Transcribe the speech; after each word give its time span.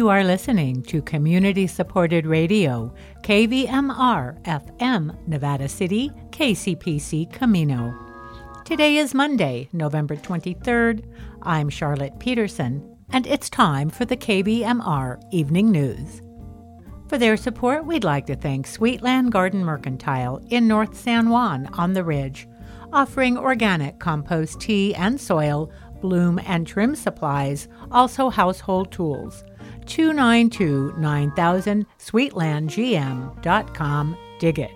You 0.00 0.08
are 0.08 0.24
listening 0.24 0.82
to 0.84 1.02
community 1.02 1.66
supported 1.66 2.24
radio, 2.24 2.90
KVMR 3.22 4.42
FM, 4.44 5.28
Nevada 5.28 5.68
City, 5.68 6.10
KCPC 6.30 7.30
Camino. 7.30 7.94
Today 8.64 8.96
is 8.96 9.12
Monday, 9.12 9.68
November 9.74 10.16
23rd. 10.16 11.04
I'm 11.42 11.68
Charlotte 11.68 12.18
Peterson, 12.18 12.96
and 13.10 13.26
it's 13.26 13.50
time 13.50 13.90
for 13.90 14.06
the 14.06 14.16
KVMR 14.16 15.20
Evening 15.32 15.70
News. 15.70 16.22
For 17.08 17.18
their 17.18 17.36
support, 17.36 17.84
we'd 17.84 18.02
like 18.02 18.24
to 18.28 18.36
thank 18.36 18.66
Sweetland 18.66 19.28
Garden 19.28 19.62
Mercantile 19.62 20.40
in 20.48 20.66
North 20.66 20.96
San 20.96 21.28
Juan 21.28 21.66
on 21.74 21.92
the 21.92 22.04
Ridge, 22.04 22.48
offering 22.90 23.36
organic 23.36 23.98
compost 23.98 24.62
tea 24.62 24.94
and 24.94 25.20
soil, 25.20 25.70
bloom 26.00 26.40
and 26.46 26.66
trim 26.66 26.94
supplies, 26.94 27.68
also 27.90 28.30
household 28.30 28.90
tools. 28.90 29.44
292 29.90 30.94
9000 30.96 31.86
sweetlandgm.com. 31.98 34.16
Dig 34.38 34.58
it. 34.58 34.70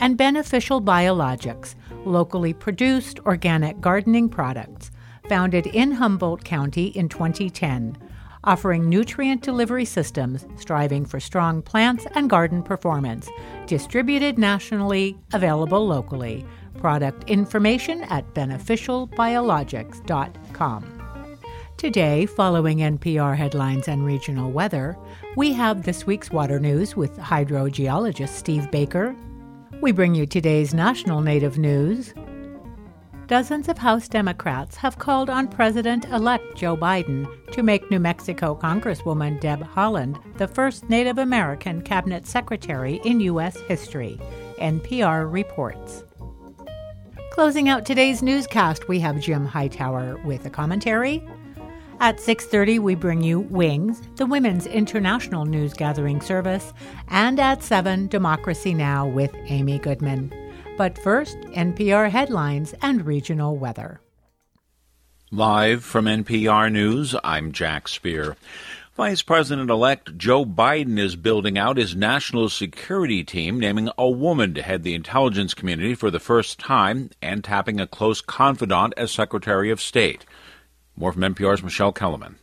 And 0.00 0.16
Beneficial 0.16 0.80
Biologics, 0.80 1.74
locally 2.04 2.52
produced 2.52 3.20
organic 3.20 3.80
gardening 3.80 4.28
products, 4.28 4.90
founded 5.28 5.66
in 5.66 5.92
Humboldt 5.92 6.44
County 6.44 6.86
in 6.88 7.08
2010 7.08 7.96
offering 8.44 8.88
nutrient 8.88 9.42
delivery 9.42 9.84
systems 9.84 10.46
striving 10.56 11.04
for 11.04 11.18
strong 11.18 11.60
plants 11.62 12.06
and 12.14 12.30
garden 12.30 12.62
performance. 12.62 13.28
Distributed 13.66 14.38
nationally, 14.38 15.18
available 15.32 15.84
locally. 15.86 16.46
Product 16.78 17.28
information 17.28 18.04
at 18.04 18.32
beneficialbiologics.com. 18.34 20.93
Today, 21.76 22.24
following 22.24 22.78
NPR 22.78 23.36
headlines 23.36 23.88
and 23.88 24.06
regional 24.06 24.50
weather, 24.52 24.96
we 25.36 25.52
have 25.52 25.82
this 25.82 26.06
week's 26.06 26.30
water 26.30 26.60
news 26.60 26.96
with 26.96 27.18
hydrogeologist 27.18 28.28
Steve 28.28 28.70
Baker. 28.70 29.14
We 29.82 29.90
bring 29.90 30.14
you 30.14 30.24
today's 30.24 30.72
national 30.72 31.20
native 31.20 31.58
news. 31.58 32.14
Dozens 33.26 33.68
of 33.68 33.76
House 33.76 34.06
Democrats 34.08 34.76
have 34.76 34.98
called 34.98 35.28
on 35.28 35.48
President 35.48 36.04
elect 36.06 36.56
Joe 36.56 36.76
Biden 36.76 37.26
to 37.50 37.62
make 37.62 37.90
New 37.90 37.98
Mexico 37.98 38.54
Congresswoman 38.54 39.40
Deb 39.40 39.64
Haaland 39.64 40.22
the 40.38 40.48
first 40.48 40.88
Native 40.88 41.18
American 41.18 41.82
cabinet 41.82 42.26
secretary 42.26 43.00
in 43.04 43.18
U.S. 43.20 43.58
history, 43.62 44.18
NPR 44.60 45.30
reports. 45.30 46.04
Closing 47.32 47.68
out 47.68 47.84
today's 47.84 48.22
newscast, 48.22 48.86
we 48.86 49.00
have 49.00 49.18
Jim 49.18 49.44
Hightower 49.44 50.18
with 50.24 50.46
a 50.46 50.50
commentary. 50.50 51.26
At 52.04 52.20
6:30 52.20 52.80
we 52.80 52.94
bring 52.94 53.22
you 53.22 53.40
Wings, 53.40 54.02
the 54.16 54.26
women's 54.26 54.66
international 54.66 55.46
news 55.46 55.72
gathering 55.72 56.20
service, 56.20 56.74
and 57.08 57.40
at 57.40 57.62
7 57.62 58.08
Democracy 58.08 58.74
Now 58.74 59.06
with 59.06 59.34
Amy 59.46 59.78
Goodman. 59.78 60.30
But 60.76 60.98
first, 60.98 61.38
NPR 61.54 62.10
headlines 62.10 62.74
and 62.82 63.06
regional 63.06 63.56
weather. 63.56 64.02
Live 65.30 65.82
from 65.82 66.04
NPR 66.04 66.70
News, 66.70 67.16
I'm 67.24 67.52
Jack 67.52 67.88
Speer. 67.88 68.36
Vice 68.94 69.22
President 69.22 69.70
elect 69.70 70.18
Joe 70.18 70.44
Biden 70.44 70.98
is 70.98 71.16
building 71.16 71.56
out 71.56 71.78
his 71.78 71.96
national 71.96 72.50
security 72.50 73.24
team, 73.24 73.58
naming 73.58 73.88
a 73.96 74.10
woman 74.10 74.52
to 74.52 74.60
head 74.62 74.82
the 74.82 74.94
intelligence 74.94 75.54
community 75.54 75.94
for 75.94 76.10
the 76.10 76.20
first 76.20 76.58
time 76.58 77.08
and 77.22 77.42
tapping 77.42 77.80
a 77.80 77.86
close 77.86 78.20
confidant 78.20 78.92
as 78.98 79.10
Secretary 79.10 79.70
of 79.70 79.80
State. 79.80 80.26
More 80.96 81.12
from 81.12 81.22
NPR's 81.22 81.62
Michelle 81.62 81.92
Kelemen. 81.92 82.36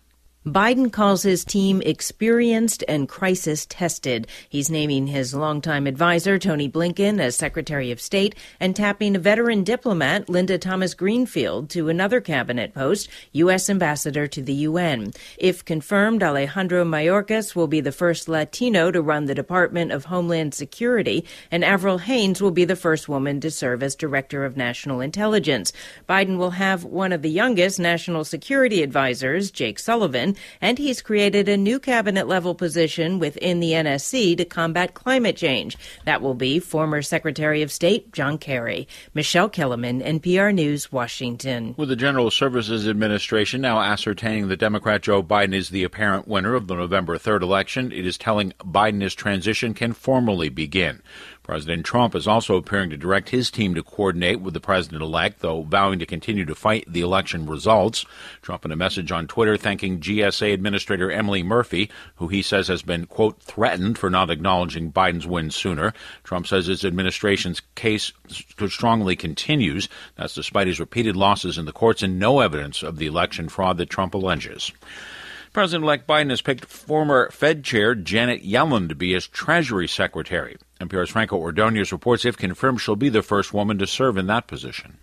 Biden 0.45 0.91
calls 0.91 1.21
his 1.21 1.45
team 1.45 1.83
experienced 1.85 2.83
and 2.87 3.07
crisis 3.07 3.67
tested. 3.67 4.25
He's 4.49 4.71
naming 4.71 5.05
his 5.05 5.35
longtime 5.35 5.85
advisor, 5.85 6.39
Tony 6.39 6.67
Blinken, 6.67 7.19
as 7.19 7.35
Secretary 7.35 7.91
of 7.91 8.01
State 8.01 8.33
and 8.59 8.75
tapping 8.75 9.15
veteran 9.19 9.63
diplomat, 9.63 10.29
Linda 10.29 10.57
Thomas 10.57 10.95
Greenfield, 10.95 11.69
to 11.69 11.89
another 11.89 12.19
cabinet 12.19 12.73
post, 12.73 13.07
U.S. 13.33 13.69
Ambassador 13.69 14.25
to 14.25 14.41
the 14.41 14.53
UN. 14.65 15.13
If 15.37 15.63
confirmed, 15.63 16.23
Alejandro 16.23 16.83
Mayorkas 16.85 17.55
will 17.55 17.67
be 17.67 17.79
the 17.79 17.91
first 17.91 18.27
Latino 18.27 18.89
to 18.89 18.99
run 18.99 19.25
the 19.25 19.35
Department 19.35 19.91
of 19.91 20.05
Homeland 20.05 20.55
Security, 20.55 21.23
and 21.51 21.63
Avril 21.63 21.99
Haines 21.99 22.41
will 22.41 22.49
be 22.49 22.65
the 22.65 22.75
first 22.75 23.07
woman 23.07 23.41
to 23.41 23.51
serve 23.51 23.83
as 23.83 23.95
Director 23.95 24.43
of 24.43 24.57
National 24.57 25.01
Intelligence. 25.01 25.71
Biden 26.09 26.39
will 26.39 26.49
have 26.49 26.83
one 26.83 27.13
of 27.13 27.21
the 27.21 27.29
youngest 27.29 27.79
national 27.79 28.25
security 28.25 28.81
advisors, 28.81 29.51
Jake 29.51 29.77
Sullivan, 29.77 30.30
and 30.61 30.77
he's 30.77 31.01
created 31.01 31.47
a 31.47 31.57
new 31.57 31.79
cabinet 31.79 32.27
level 32.27 32.55
position 32.55 33.19
within 33.19 33.59
the 33.59 33.71
NSC 33.71 34.37
to 34.37 34.45
combat 34.45 34.93
climate 34.93 35.37
change. 35.37 35.77
That 36.05 36.21
will 36.21 36.33
be 36.33 36.59
former 36.59 37.01
Secretary 37.01 37.61
of 37.61 37.71
State 37.71 38.11
John 38.13 38.37
Kerry. 38.37 38.87
Michelle 39.13 39.49
Kelemen, 39.49 40.03
NPR 40.03 40.53
News, 40.53 40.91
Washington. 40.91 41.75
With 41.77 41.89
the 41.89 41.95
General 41.95 42.31
Services 42.31 42.87
Administration 42.87 43.61
now 43.61 43.79
ascertaining 43.79 44.47
that 44.47 44.57
Democrat 44.57 45.01
Joe 45.01 45.23
Biden 45.23 45.53
is 45.53 45.69
the 45.69 45.83
apparent 45.83 46.27
winner 46.27 46.55
of 46.55 46.67
the 46.67 46.75
November 46.75 47.17
3rd 47.17 47.41
election, 47.41 47.91
it 47.91 48.05
is 48.05 48.17
telling 48.17 48.53
Biden 48.59 49.01
his 49.01 49.15
transition 49.15 49.73
can 49.73 49.93
formally 49.93 50.49
begin. 50.49 51.01
President 51.43 51.85
Trump 51.85 52.15
is 52.15 52.27
also 52.27 52.55
appearing 52.55 52.91
to 52.91 52.97
direct 52.97 53.29
his 53.29 53.49
team 53.49 53.73
to 53.73 53.83
coordinate 53.83 54.41
with 54.41 54.53
the 54.53 54.59
president 54.59 55.01
elect, 55.01 55.39
though 55.39 55.63
vowing 55.63 55.99
to 55.99 56.05
continue 56.05 56.45
to 56.45 56.55
fight 56.55 56.85
the 56.87 57.01
election 57.01 57.47
results. 57.47 58.05
Trump 58.41 58.63
in 58.63 58.71
a 58.71 58.75
message 58.75 59.11
on 59.11 59.27
Twitter 59.27 59.57
thanking 59.57 59.99
GSA 59.99 60.53
Administrator 60.53 61.11
Emily 61.11 61.43
Murphy, 61.43 61.89
who 62.15 62.27
he 62.27 62.41
says 62.41 62.67
has 62.67 62.83
been, 62.83 63.05
quote, 63.05 63.41
threatened 63.41 63.97
for 63.97 64.09
not 64.09 64.29
acknowledging 64.29 64.91
Biden's 64.91 65.27
win 65.27 65.49
sooner. 65.49 65.93
Trump 66.23 66.45
says 66.45 66.67
his 66.67 66.85
administration's 66.85 67.61
case 67.75 68.13
strongly 68.67 69.15
continues. 69.15 69.89
That's 70.15 70.35
despite 70.35 70.67
his 70.67 70.79
repeated 70.79 71.15
losses 71.15 71.57
in 71.57 71.65
the 71.65 71.73
courts 71.73 72.03
and 72.03 72.19
no 72.19 72.39
evidence 72.39 72.83
of 72.83 72.97
the 72.97 73.07
election 73.07 73.49
fraud 73.49 73.77
that 73.77 73.89
Trump 73.89 74.13
alleges. 74.13 74.71
President 75.53 75.83
elect 75.83 76.07
Biden 76.07 76.29
has 76.29 76.41
picked 76.41 76.63
former 76.63 77.29
Fed 77.29 77.65
Chair 77.65 77.93
Janet 77.93 78.41
Yellen 78.41 78.87
to 78.87 78.95
be 78.95 79.11
his 79.11 79.27
Treasury 79.27 79.85
Secretary. 79.85 80.55
NPR's 80.79 81.09
Franco 81.09 81.35
Ordonez 81.35 81.91
reports 81.91 82.23
if 82.23 82.37
confirmed, 82.37 82.79
she'll 82.79 82.95
be 82.95 83.09
the 83.09 83.21
first 83.21 83.53
woman 83.53 83.77
to 83.77 83.85
serve 83.85 84.15
in 84.15 84.27
that 84.27 84.47
position. 84.47 84.97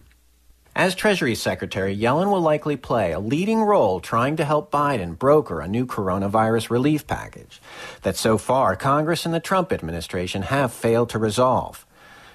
As 0.74 0.94
Treasury 0.94 1.34
Secretary, 1.34 1.94
Yellen 1.94 2.30
will 2.30 2.40
likely 2.40 2.78
play 2.78 3.12
a 3.12 3.20
leading 3.20 3.60
role 3.60 4.00
trying 4.00 4.36
to 4.36 4.44
help 4.46 4.70
Biden 4.70 5.18
broker 5.18 5.60
a 5.60 5.68
new 5.68 5.84
coronavirus 5.84 6.70
relief 6.70 7.06
package 7.06 7.60
that 8.00 8.16
so 8.16 8.38
far 8.38 8.74
Congress 8.74 9.26
and 9.26 9.34
the 9.34 9.40
Trump 9.40 9.70
administration 9.70 10.42
have 10.42 10.72
failed 10.72 11.10
to 11.10 11.18
resolve. 11.18 11.84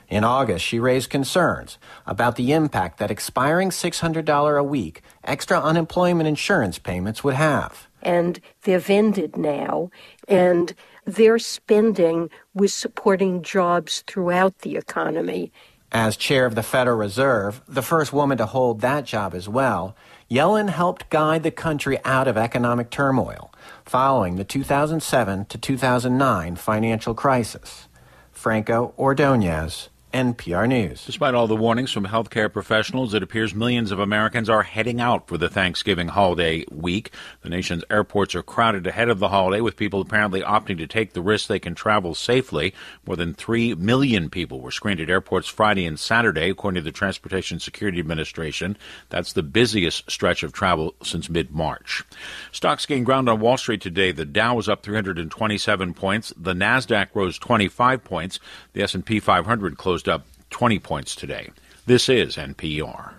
In 0.07 0.23
August, 0.23 0.63
she 0.63 0.77
raised 0.77 1.09
concerns 1.09 1.79
about 2.05 2.35
the 2.35 2.51
impact 2.51 2.99
that 2.99 3.09
expiring 3.09 3.71
$600 3.71 4.59
a 4.59 4.63
week 4.63 5.01
extra 5.23 5.59
unemployment 5.59 6.27
insurance 6.27 6.77
payments 6.77 7.23
would 7.23 7.33
have 7.33 7.87
and 8.03 8.39
they've 8.63 8.89
ended 8.89 9.37
now. 9.37 9.89
And 10.27 10.73
their 11.05 11.39
spending 11.39 12.29
was 12.53 12.73
supporting 12.73 13.41
jobs 13.41 14.03
throughout 14.07 14.59
the 14.59 14.75
economy. 14.77 15.51
As 15.91 16.17
chair 16.17 16.45
of 16.45 16.55
the 16.55 16.63
Federal 16.63 16.97
Reserve, 16.97 17.61
the 17.67 17.83
first 17.83 18.13
woman 18.13 18.37
to 18.39 18.47
hold 18.47 18.81
that 18.81 19.05
job 19.05 19.35
as 19.35 19.47
well, 19.47 19.95
Yellen 20.29 20.69
helped 20.69 21.09
guide 21.11 21.43
the 21.43 21.51
country 21.51 21.99
out 22.03 22.27
of 22.27 22.37
economic 22.37 22.89
turmoil 22.89 23.53
following 23.85 24.37
the 24.37 24.43
2007 24.43 25.45
to 25.45 25.57
2009 25.57 26.55
financial 26.55 27.13
crisis. 27.13 27.87
Franco 28.31 28.93
Ordonez, 28.97 29.89
NPR 30.13 30.67
News. 30.67 31.03
Despite 31.07 31.33
all 31.33 31.47
the 31.47 31.55
warnings 31.55 31.91
from 31.91 32.05
healthcare 32.05 32.51
professionals, 32.51 33.15
it 33.15 33.23
appears 33.23 33.55
millions 33.55 33.91
of 33.91 33.97
Americans 33.97 34.47
are 34.47 34.61
heading 34.61 35.01
out 35.01 35.27
for 35.27 35.39
the 35.39 35.49
Thanksgiving 35.49 36.09
holiday 36.09 36.65
week. 36.69 37.09
The 37.41 37.49
nation's 37.49 37.83
airports 37.89 38.35
are 38.35 38.43
crowded 38.43 38.85
ahead 38.85 39.09
of 39.09 39.17
the 39.17 39.29
holiday, 39.29 39.59
with 39.59 39.75
people 39.75 40.01
apparently 40.01 40.41
opting 40.41 40.77
to 40.77 40.85
take 40.85 41.13
the 41.13 41.23
risk 41.23 41.47
they 41.47 41.57
can 41.57 41.73
travel 41.73 42.13
safely. 42.13 42.75
More 43.07 43.15
than 43.15 43.33
3 43.33 43.73
million 43.73 44.29
people 44.29 44.61
were 44.61 44.69
screened 44.69 44.99
at 44.99 45.09
airports 45.09 45.47
Friday 45.47 45.83
and 45.83 45.99
Saturday, 45.99 46.51
according 46.51 46.83
to 46.83 46.85
the 46.85 46.91
Transportation 46.91 47.59
Security 47.59 47.99
Administration. 47.99 48.77
That's 49.09 49.33
the 49.33 49.41
busiest 49.41 50.11
stretch 50.11 50.43
of 50.43 50.53
travel 50.53 50.93
since 51.01 51.27
mid 51.27 51.49
March. 51.49 52.03
Stocks 52.51 52.85
gained 52.85 53.07
ground 53.07 53.29
on 53.29 53.39
Wall 53.39 53.57
Street 53.57 53.81
today. 53.81 54.11
The 54.11 54.25
Dow 54.25 54.53
was 54.53 54.69
up 54.69 54.83
327 54.83 55.95
points. 55.95 56.31
The 56.37 56.53
Nasdaq 56.53 57.07
rose 57.15 57.39
25 57.39 58.03
points. 58.03 58.39
The 58.73 58.83
S&P 58.83 59.19
500 59.19 59.75
closed 59.75 60.02
closed 60.03 60.21
up 60.21 60.27
20 60.49 60.79
points 60.79 61.15
today. 61.15 61.49
This 61.85 62.09
is 62.09 62.35
NPR. 62.35 63.13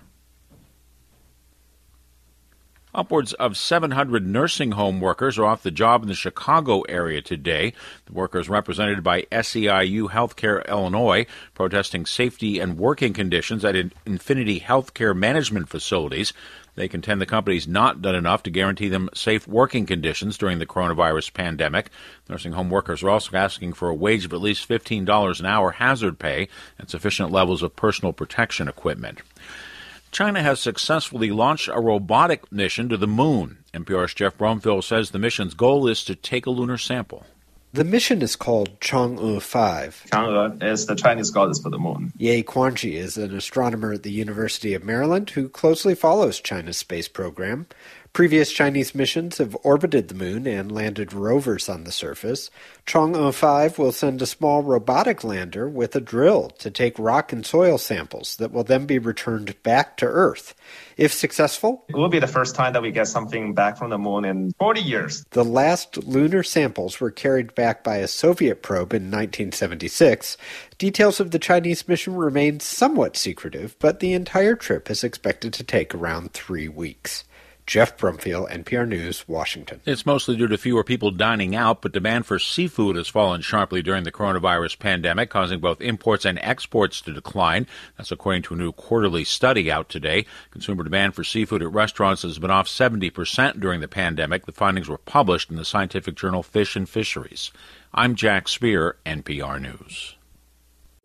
Upwards 2.95 3.33
of 3.35 3.57
700 3.57 4.25
nursing 4.25 4.73
home 4.73 5.01
workers 5.01 5.37
are 5.37 5.47
off 5.47 5.65
the 5.65 5.73
job 5.73 6.03
in 6.03 6.09
the 6.09 6.15
Chicago 6.15 6.83
area 6.83 7.21
today. 7.21 7.73
The 8.07 8.13
workers 8.13 8.49
represented 8.49 9.03
by 9.03 9.23
SEIU 9.33 10.11
Healthcare 10.11 10.67
Illinois 10.69 11.27
protesting 11.55 12.07
safety 12.07 12.61
and 12.61 12.79
working 12.79 13.13
conditions 13.13 13.65
at 13.65 13.75
Infinity 13.75 14.61
Healthcare 14.61 15.17
management 15.17 15.69
facilities. 15.69 16.33
They 16.77 16.89
contend 16.89 17.21
the 17.21 17.27
company's 17.27 17.69
not 17.69 18.03
done 18.03 18.15
enough 18.15 18.43
to 18.45 18.51
guarantee 18.51 18.89
them 18.89 19.11
safe 19.15 19.47
working 19.47 19.87
conditions 19.87 20.37
during 20.37 20.59
the 20.59 20.67
coronavirus 20.67 21.33
pandemic. 21.33 21.91
Nursing 22.29 22.53
home 22.53 22.71
workers 22.71 23.03
are 23.03 23.11
also 23.11 23.37
asking 23.37 23.75
for 23.75 23.89
a 23.89 23.95
wage 23.95 24.25
of 24.25 24.33
at 24.33 24.41
least 24.41 24.69
$15 24.69 25.41
an 25.41 25.47
hour 25.47 25.73
hazard 25.73 26.19
pay 26.19 26.49
and 26.79 26.91
sufficient 26.91 27.31
levels 27.31 27.63
of 27.63 27.77
personal 27.77 28.13
protection 28.13 28.69
equipment. 28.69 29.23
China 30.11 30.43
has 30.43 30.61
successfully 30.61 31.31
launched 31.31 31.69
a 31.69 31.81
robotic 31.81 32.51
mission 32.53 32.89
to 32.89 32.97
the 32.97 33.07
moon. 33.07 33.59
NPR's 33.73 34.15
Geoff 34.15 34.39
Brumfiel 34.39 34.83
says 34.83 35.11
the 35.11 35.19
mission's 35.19 35.55
goal 35.55 35.89
is 35.89 36.05
to 36.05 36.15
take 36.15 36.47
a 36.47 36.51
lunar 36.51 36.79
sample. 36.79 37.27
The 37.75 37.83
mission 37.83 38.23
is 38.23 38.37
called 38.37 38.79
Chang'e 38.79 39.43
5. 39.43 40.07
Chang'e 40.13 40.63
is 40.63 40.87
the 40.87 40.95
Chinese 40.95 41.33
goddess 41.33 41.59
for 41.61 41.71
the 41.71 41.79
moon. 41.79 42.13
Ye 42.17 42.45
Quanji 42.45 42.93
is 42.93 43.19
an 43.19 43.37
astronomer 43.37 43.95
at 43.95 44.05
the 44.05 44.13
University 44.13 44.75
of 44.75 44.85
Maryland 44.85 45.31
who 45.31 45.49
closely 45.49 45.97
follows 45.97 46.39
China's 46.39 46.77
space 46.77 47.09
program. 47.09 47.67
Previous 48.15 48.53
Chinese 48.53 48.95
missions 48.95 49.39
have 49.39 49.57
orbited 49.65 50.07
the 50.07 50.15
moon 50.15 50.47
and 50.47 50.71
landed 50.71 51.13
rovers 51.13 51.69
on 51.69 51.83
the 51.83 51.91
surface. 51.91 52.49
Chang'e 52.87 53.35
5 53.35 53.77
will 53.77 53.91
send 53.91 54.23
a 54.23 54.27
small 54.27 54.63
robotic 54.63 55.25
lander 55.25 55.69
with 55.69 55.97
a 55.97 56.01
drill 56.01 56.51
to 56.61 56.71
take 56.71 56.97
rock 56.97 57.33
and 57.33 57.45
soil 57.45 57.77
samples 57.77 58.37
that 58.37 58.53
will 58.53 58.63
then 58.63 58.87
be 58.87 59.01
returned 59.01 59.61
back 59.65 59.97
to 59.97 60.07
Earth. 60.07 60.55
If 60.97 61.13
successful, 61.13 61.85
it 61.89 61.97
will 61.97 62.09
be 62.09 62.21
the 62.21 62.29
first 62.29 62.55
time 62.55 62.73
that 62.75 62.83
we 62.83 62.93
get 62.93 63.09
something 63.09 63.53
back 63.53 63.77
from 63.77 63.91
the 63.91 63.99
moon 63.99 64.25
in 64.25 64.53
40 64.61 64.81
years. 64.81 65.25
The 65.31 65.45
last 65.45 65.97
lunar 66.05 66.45
samples 66.45 67.01
were 67.01 67.11
carried 67.11 67.53
back 67.57 67.83
by 67.83 67.97
a 67.97 68.07
Soviet 68.07 68.63
probe 68.63 68.95
in 68.95 69.11
1976. 69.11 70.37
Details 70.79 71.19
of 71.19 71.33
the 71.33 71.41
Chinese 71.41 71.89
mission 71.89 72.15
remain 72.15 72.61
somewhat 72.61 73.17
secretive, 73.17 73.75
but 73.81 73.99
the 73.99 74.13
entire 74.13 74.55
trip 74.55 74.89
is 74.89 75.03
expected 75.03 75.53
to 75.55 75.65
take 75.65 75.93
around 75.93 76.33
three 76.33 76.69
weeks. 76.69 77.25
Geoff 77.67 77.97
Brumfiel, 77.97 78.51
NPR 78.51 78.87
News, 78.87 79.27
Washington. 79.27 79.81
It's 79.87 80.05
mostly 80.05 80.37
due 80.37 80.49
to 80.49 80.59
fewer 80.59 80.85
people 80.85 81.11
dining 81.11 81.57
out, 81.57 81.81
but 81.81 81.93
demand 81.93 82.27
for 82.27 82.39
seafood 82.39 82.97
has 82.97 83.09
fallen 83.09 83.41
sharply 83.41 83.81
during 83.81 84.05
the 84.05 84.13
coronavirus 84.13 84.79
pandemic, 84.79 85.31
causing 85.31 85.61
both 85.61 85.81
imports 85.81 86.27
and 86.27 86.39
exports 86.41 87.01
to 87.01 87.13
decline. 87.13 87.67
That's 87.97 88.13
according 88.13 88.43
to 88.43 88.55
a 88.55 88.59
new 88.59 88.73
quarterly 88.73 89.25
study 89.25 89.73
out 89.73 89.89
today. 89.89 90.27
Consumer 90.51 90.85
demand 90.85 91.15
for 91.15 91.25
seafood 91.25 91.63
at 91.63 91.73
restaurants 91.73 92.21
has 92.21 92.39
been 92.39 92.51
off 92.51 92.69
70% 92.69 93.61
during 93.61 93.81
the 93.81 93.89
pandemic. 93.89 94.45
The 94.45 94.53
findings 94.53 94.89
were 94.89 94.99
published 94.99 95.51
in 95.51 95.57
the 95.57 95.65
scientific 95.65 96.17
journal 96.17 96.43
Fish 96.43 96.77
and 96.77 96.89
Fisheries. 96.89 97.51
I'm 97.95 98.15
Jack 98.15 98.47
Speer, 98.49 98.97
NPR 99.07 99.59
News. 99.59 100.17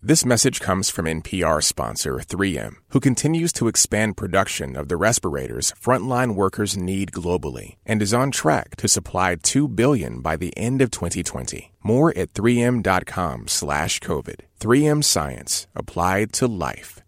This 0.02 0.24
message 0.24 0.62
comes 0.62 0.90
from 0.90 1.08
NPR 1.08 1.62
sponsor 1.62 2.20
3M, 2.20 2.76
who 2.92 3.02
continues 3.02 3.52
to 3.52 3.68
expand 3.68 4.16
production 4.16 4.78
of 4.78 4.88
the 4.88 4.96
respirators 4.96 5.74
frontline 5.74 6.36
workers 6.36 6.78
need 6.78 7.12
globally 7.12 7.76
and 7.86 8.02
is 8.02 8.14
on 8.14 8.32
track 8.32 8.78
to 8.78 8.88
supply 8.88 9.36
2 9.36 9.68
billion 9.68 10.22
by 10.22 10.38
the 10.38 10.58
end 10.58 10.82
of 10.82 10.90
2020. 10.90 11.74
More 11.84 12.18
at 12.18 12.34
3m.com/covid. 12.34 14.36
3M 14.62 15.04
Science 15.04 15.68
applied 15.76 16.32
to 16.32 16.48
life. 16.48 17.02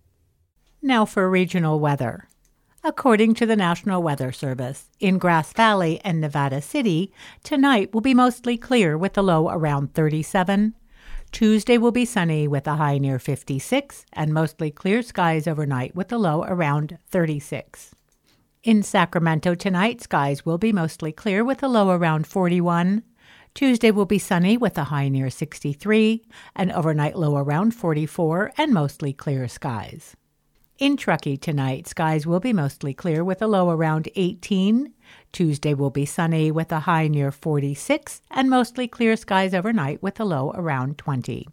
Now 0.82 1.06
for 1.06 1.30
regional 1.30 1.80
weather. 1.80 2.28
According 2.84 3.36
to 3.36 3.46
the 3.46 3.56
National 3.56 4.04
Weather 4.04 4.34
Service, 4.34 4.90
in 5.00 5.18
Grass 5.18 5.54
Valley 5.54 6.02
and 6.04 6.20
Nevada 6.20 6.62
City, 6.62 7.14
tonight 7.42 7.94
will 7.94 8.02
be 8.02 8.14
mostly 8.14 8.58
clear 8.58 8.98
with 8.98 9.18
a 9.18 9.22
low 9.22 9.50
around 9.50 9.94
37 9.94 10.74
Tuesday 11.32 11.78
will 11.78 11.94
be 11.94 12.04
sunny 12.04 12.46
with 12.46 12.68
a 12.68 12.76
high 12.76 12.98
near 12.98 13.18
56 13.18 14.06
and 14.12 14.34
mostly 14.34 14.70
clear 14.70 15.02
skies 15.02 15.48
overnight 15.48 15.96
with 15.96 16.12
a 16.12 16.18
low 16.18 16.44
around 16.44 16.98
36. 17.08 17.96
In 18.64 18.84
Sacramento 18.84 19.56
tonight, 19.56 20.02
skies 20.02 20.46
will 20.46 20.58
be 20.58 20.74
mostly 20.74 21.14
clear 21.14 21.44
with 21.44 21.64
a 21.64 21.70
low 21.70 21.90
around 21.90 22.28
41. 22.28 23.04
Tuesday 23.54 23.92
will 23.92 24.06
be 24.06 24.20
sunny 24.20 24.58
with 24.58 24.78
a 24.78 24.86
high 24.86 25.08
near 25.08 25.30
63, 25.30 26.22
an 26.58 26.70
overnight 26.72 27.18
low 27.18 27.38
around 27.38 27.74
44, 27.74 28.52
and 28.58 28.74
mostly 28.74 29.14
clear 29.14 29.48
skies. 29.48 30.18
In 30.80 30.98
Truckee 30.98 31.38
tonight, 31.38 31.88
skies 31.88 32.28
will 32.28 32.40
be 32.42 32.54
mostly 32.54 32.94
clear 32.94 33.24
with 33.24 33.42
a 33.42 33.48
low 33.48 33.70
around 33.70 34.10
18. 34.16 34.94
Tuesday 35.32 35.74
will 35.74 35.90
be 35.90 36.06
sunny 36.06 36.52
with 36.52 36.72
a 36.72 36.82
high 36.82 37.08
near 37.08 37.32
46 37.32 38.22
and 38.32 38.50
mostly 38.50 38.88
clear 38.88 39.16
skies 39.16 39.54
overnight 39.54 40.02
with 40.02 40.20
a 40.20 40.26
low 40.26 40.52
around 40.56 40.98
20. 40.98 41.48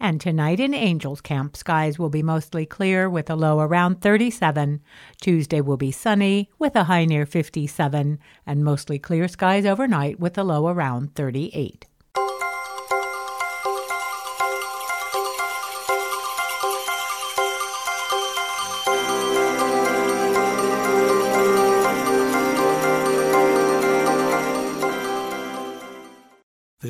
And 0.00 0.20
tonight 0.20 0.58
in 0.58 0.74
Angels 0.74 1.20
Camp, 1.20 1.56
skies 1.56 1.96
will 1.96 2.08
be 2.08 2.24
mostly 2.24 2.66
clear 2.66 3.08
with 3.08 3.30
a 3.30 3.36
low 3.36 3.60
around 3.60 4.00
37. 4.00 4.80
Tuesday 5.20 5.60
will 5.60 5.76
be 5.76 5.92
sunny 5.92 6.50
with 6.58 6.74
a 6.74 6.84
high 6.84 7.04
near 7.04 7.24
57 7.24 8.18
and 8.44 8.64
mostly 8.64 8.98
clear 8.98 9.28
skies 9.28 9.64
overnight 9.64 10.18
with 10.18 10.36
a 10.36 10.42
low 10.42 10.66
around 10.66 11.14
38. 11.14 11.86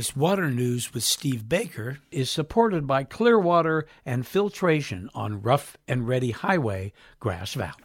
This 0.02 0.16
water 0.16 0.50
news 0.50 0.92
with 0.92 1.04
Steve 1.04 1.48
Baker 1.48 1.98
is 2.10 2.28
supported 2.28 2.88
by 2.88 3.04
Clearwater 3.04 3.86
and 4.04 4.26
Filtration 4.26 5.08
on 5.14 5.42
Rough 5.42 5.76
and 5.86 6.08
Ready 6.08 6.32
Highway, 6.32 6.92
Grass 7.20 7.54
Valley. 7.54 7.84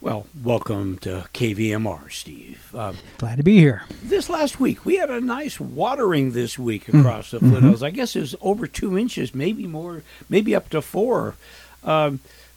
Well, 0.00 0.26
welcome 0.42 0.96
to 1.00 1.26
KVMR, 1.34 2.10
Steve. 2.10 2.74
Uh, 2.74 2.94
Glad 3.18 3.36
to 3.36 3.42
be 3.42 3.58
here. 3.58 3.82
This 4.02 4.30
last 4.30 4.58
week, 4.58 4.86
we 4.86 4.96
had 4.96 5.10
a 5.10 5.20
nice 5.20 5.60
watering 5.60 6.32
this 6.32 6.58
week 6.58 6.84
hmm. 6.84 7.00
across 7.00 7.30
mm-hmm. 7.30 7.50
the 7.50 7.60
foothills. 7.60 7.82
I 7.82 7.90
guess 7.90 8.16
it 8.16 8.20
was 8.20 8.34
over 8.40 8.66
two 8.66 8.96
inches, 8.96 9.34
maybe 9.34 9.66
more, 9.66 10.02
maybe 10.30 10.54
up 10.54 10.70
to 10.70 10.80
four. 10.80 11.34
Uh, 11.84 12.12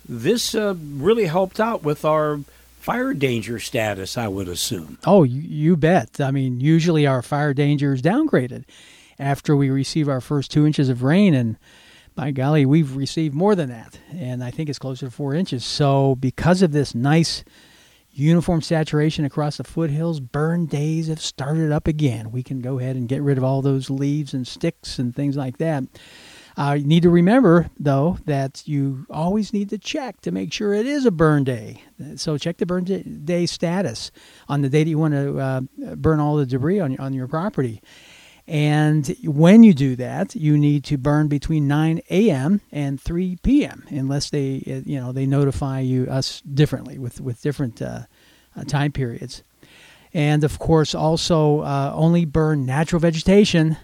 this 0.07 0.55
uh, 0.55 0.75
really 0.77 1.25
helped 1.25 1.59
out 1.59 1.83
with 1.83 2.05
our 2.05 2.39
fire 2.83 3.13
danger 3.13 3.59
status, 3.59 4.17
I 4.17 4.27
would 4.27 4.49
assume. 4.49 4.97
Oh, 5.05 5.23
you, 5.23 5.77
bet. 5.77 6.19
I 6.19 6.31
mean, 6.31 6.59
usually 6.59 7.07
our 7.07 7.21
fire 7.21 7.53
danger 7.53 7.93
is 7.93 8.01
downgraded 8.01 8.65
after 9.17 9.55
we 9.55 9.69
receive 9.69 10.09
our 10.09 10.19
first 10.19 10.51
two 10.51 10.65
inches 10.67 10.89
of 10.89 11.01
rain, 11.01 11.33
and 11.33 11.57
by 12.13 12.31
golly, 12.31 12.65
we've 12.65 12.97
received 12.97 13.33
more 13.33 13.55
than 13.55 13.69
that, 13.69 13.99
and 14.11 14.43
I 14.43 14.51
think 14.51 14.69
it's 14.69 14.79
closer 14.79 15.05
to 15.05 15.11
four 15.11 15.33
inches. 15.33 15.63
So, 15.63 16.15
because 16.15 16.61
of 16.61 16.73
this 16.73 16.93
nice 16.93 17.45
uniform 18.11 18.61
saturation 18.61 19.23
across 19.23 19.57
the 19.57 19.63
foothills, 19.63 20.19
burn 20.19 20.65
days 20.65 21.07
have 21.07 21.21
started 21.21 21.71
up 21.71 21.87
again. 21.87 22.31
We 22.31 22.43
can 22.43 22.59
go 22.59 22.79
ahead 22.79 22.97
and 22.97 23.07
get 23.07 23.21
rid 23.21 23.37
of 23.37 23.45
all 23.45 23.61
those 23.61 23.89
leaves 23.89 24.33
and 24.33 24.45
sticks 24.45 24.99
and 24.99 25.15
things 25.15 25.37
like 25.37 25.57
that. 25.57 25.85
Uh, 26.55 26.75
you 26.79 26.85
need 26.85 27.03
to 27.03 27.09
remember, 27.09 27.69
though, 27.79 28.17
that 28.25 28.67
you 28.67 29.05
always 29.09 29.53
need 29.53 29.69
to 29.71 29.77
check 29.77 30.21
to 30.21 30.31
make 30.31 30.53
sure 30.53 30.73
it 30.73 30.85
is 30.85 31.05
a 31.05 31.11
burn 31.11 31.43
day. 31.43 31.81
So 32.15 32.37
check 32.37 32.57
the 32.57 32.65
burn 32.65 32.83
day 33.25 33.45
status 33.45 34.11
on 34.47 34.61
the 34.61 34.69
day 34.69 34.83
that 34.83 34.89
you 34.89 34.97
want 34.97 35.13
to 35.13 35.39
uh, 35.39 35.61
burn 35.95 36.19
all 36.19 36.35
the 36.35 36.45
debris 36.45 36.79
on, 36.79 36.97
on 36.99 37.13
your 37.13 37.27
property. 37.27 37.81
And 38.45 39.07
when 39.23 39.63
you 39.63 39.73
do 39.73 39.95
that, 39.95 40.35
you 40.35 40.57
need 40.57 40.83
to 40.85 40.97
burn 40.97 41.29
between 41.29 41.67
9 41.67 42.01
a.m. 42.09 42.61
and 42.71 42.99
3 42.99 43.37
p.m. 43.41 43.85
unless 43.89 44.29
they, 44.29 44.61
uh, 44.67 44.87
you 44.87 44.99
know, 44.99 45.13
they 45.13 45.25
notify 45.25 45.79
you 45.79 46.07
us 46.07 46.41
differently 46.41 46.99
with 46.99 47.21
with 47.21 47.41
different 47.41 47.81
uh, 47.81 48.01
uh, 48.55 48.63
time 48.65 48.91
periods. 48.91 49.43
And 50.13 50.43
of 50.43 50.59
course, 50.59 50.93
also 50.93 51.61
uh, 51.61 51.93
only 51.95 52.25
burn 52.25 52.65
natural 52.65 52.99
vegetation 52.99 53.77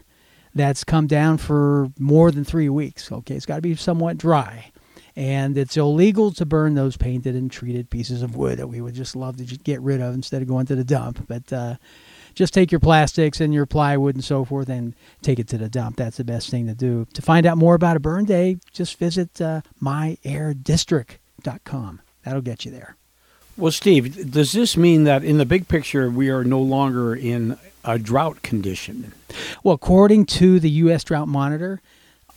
that's 0.53 0.83
come 0.83 1.07
down 1.07 1.37
for 1.37 1.89
more 1.99 2.31
than 2.31 2.43
three 2.43 2.69
weeks. 2.69 3.11
Okay, 3.11 3.35
it's 3.35 3.45
got 3.45 3.55
to 3.55 3.61
be 3.61 3.75
somewhat 3.75 4.17
dry. 4.17 4.71
And 5.15 5.57
it's 5.57 5.75
illegal 5.75 6.31
to 6.33 6.45
burn 6.45 6.75
those 6.75 6.95
painted 6.95 7.35
and 7.35 7.51
treated 7.51 7.89
pieces 7.89 8.21
of 8.21 8.37
wood 8.37 8.59
that 8.59 8.67
we 8.67 8.79
would 8.79 8.93
just 8.93 9.15
love 9.15 9.37
to 9.37 9.43
get 9.43 9.81
rid 9.81 10.01
of 10.01 10.13
instead 10.13 10.41
of 10.41 10.47
going 10.47 10.65
to 10.67 10.75
the 10.75 10.85
dump. 10.85 11.27
But 11.27 11.51
uh, 11.51 11.75
just 12.35 12.53
take 12.53 12.71
your 12.71 12.79
plastics 12.79 13.41
and 13.41 13.53
your 13.53 13.65
plywood 13.65 14.15
and 14.15 14.23
so 14.23 14.45
forth 14.45 14.69
and 14.69 14.95
take 15.21 15.39
it 15.39 15.47
to 15.49 15.57
the 15.57 15.67
dump. 15.67 15.97
That's 15.97 16.15
the 16.17 16.23
best 16.23 16.49
thing 16.49 16.67
to 16.67 16.73
do. 16.73 17.05
To 17.13 17.21
find 17.21 17.45
out 17.45 17.57
more 17.57 17.75
about 17.75 17.97
a 17.97 17.99
burn 17.99 18.23
day, 18.23 18.59
just 18.71 18.97
visit 18.97 19.41
uh, 19.41 19.59
myairdistrict.com. 19.81 22.01
That'll 22.23 22.41
get 22.41 22.63
you 22.63 22.71
there. 22.71 22.95
Well, 23.57 23.73
Steve, 23.73 24.31
does 24.31 24.53
this 24.53 24.77
mean 24.77 25.03
that 25.03 25.25
in 25.25 25.37
the 25.37 25.45
big 25.45 25.67
picture 25.67 26.09
we 26.09 26.29
are 26.29 26.45
no 26.45 26.61
longer 26.61 27.13
in 27.13 27.57
a 27.83 27.99
drought 27.99 28.41
condition? 28.41 29.13
Well, 29.63 29.75
according 29.75 30.25
to 30.27 30.59
the 30.59 30.69
U.S. 30.69 31.03
Drought 31.03 31.27
Monitor, 31.27 31.81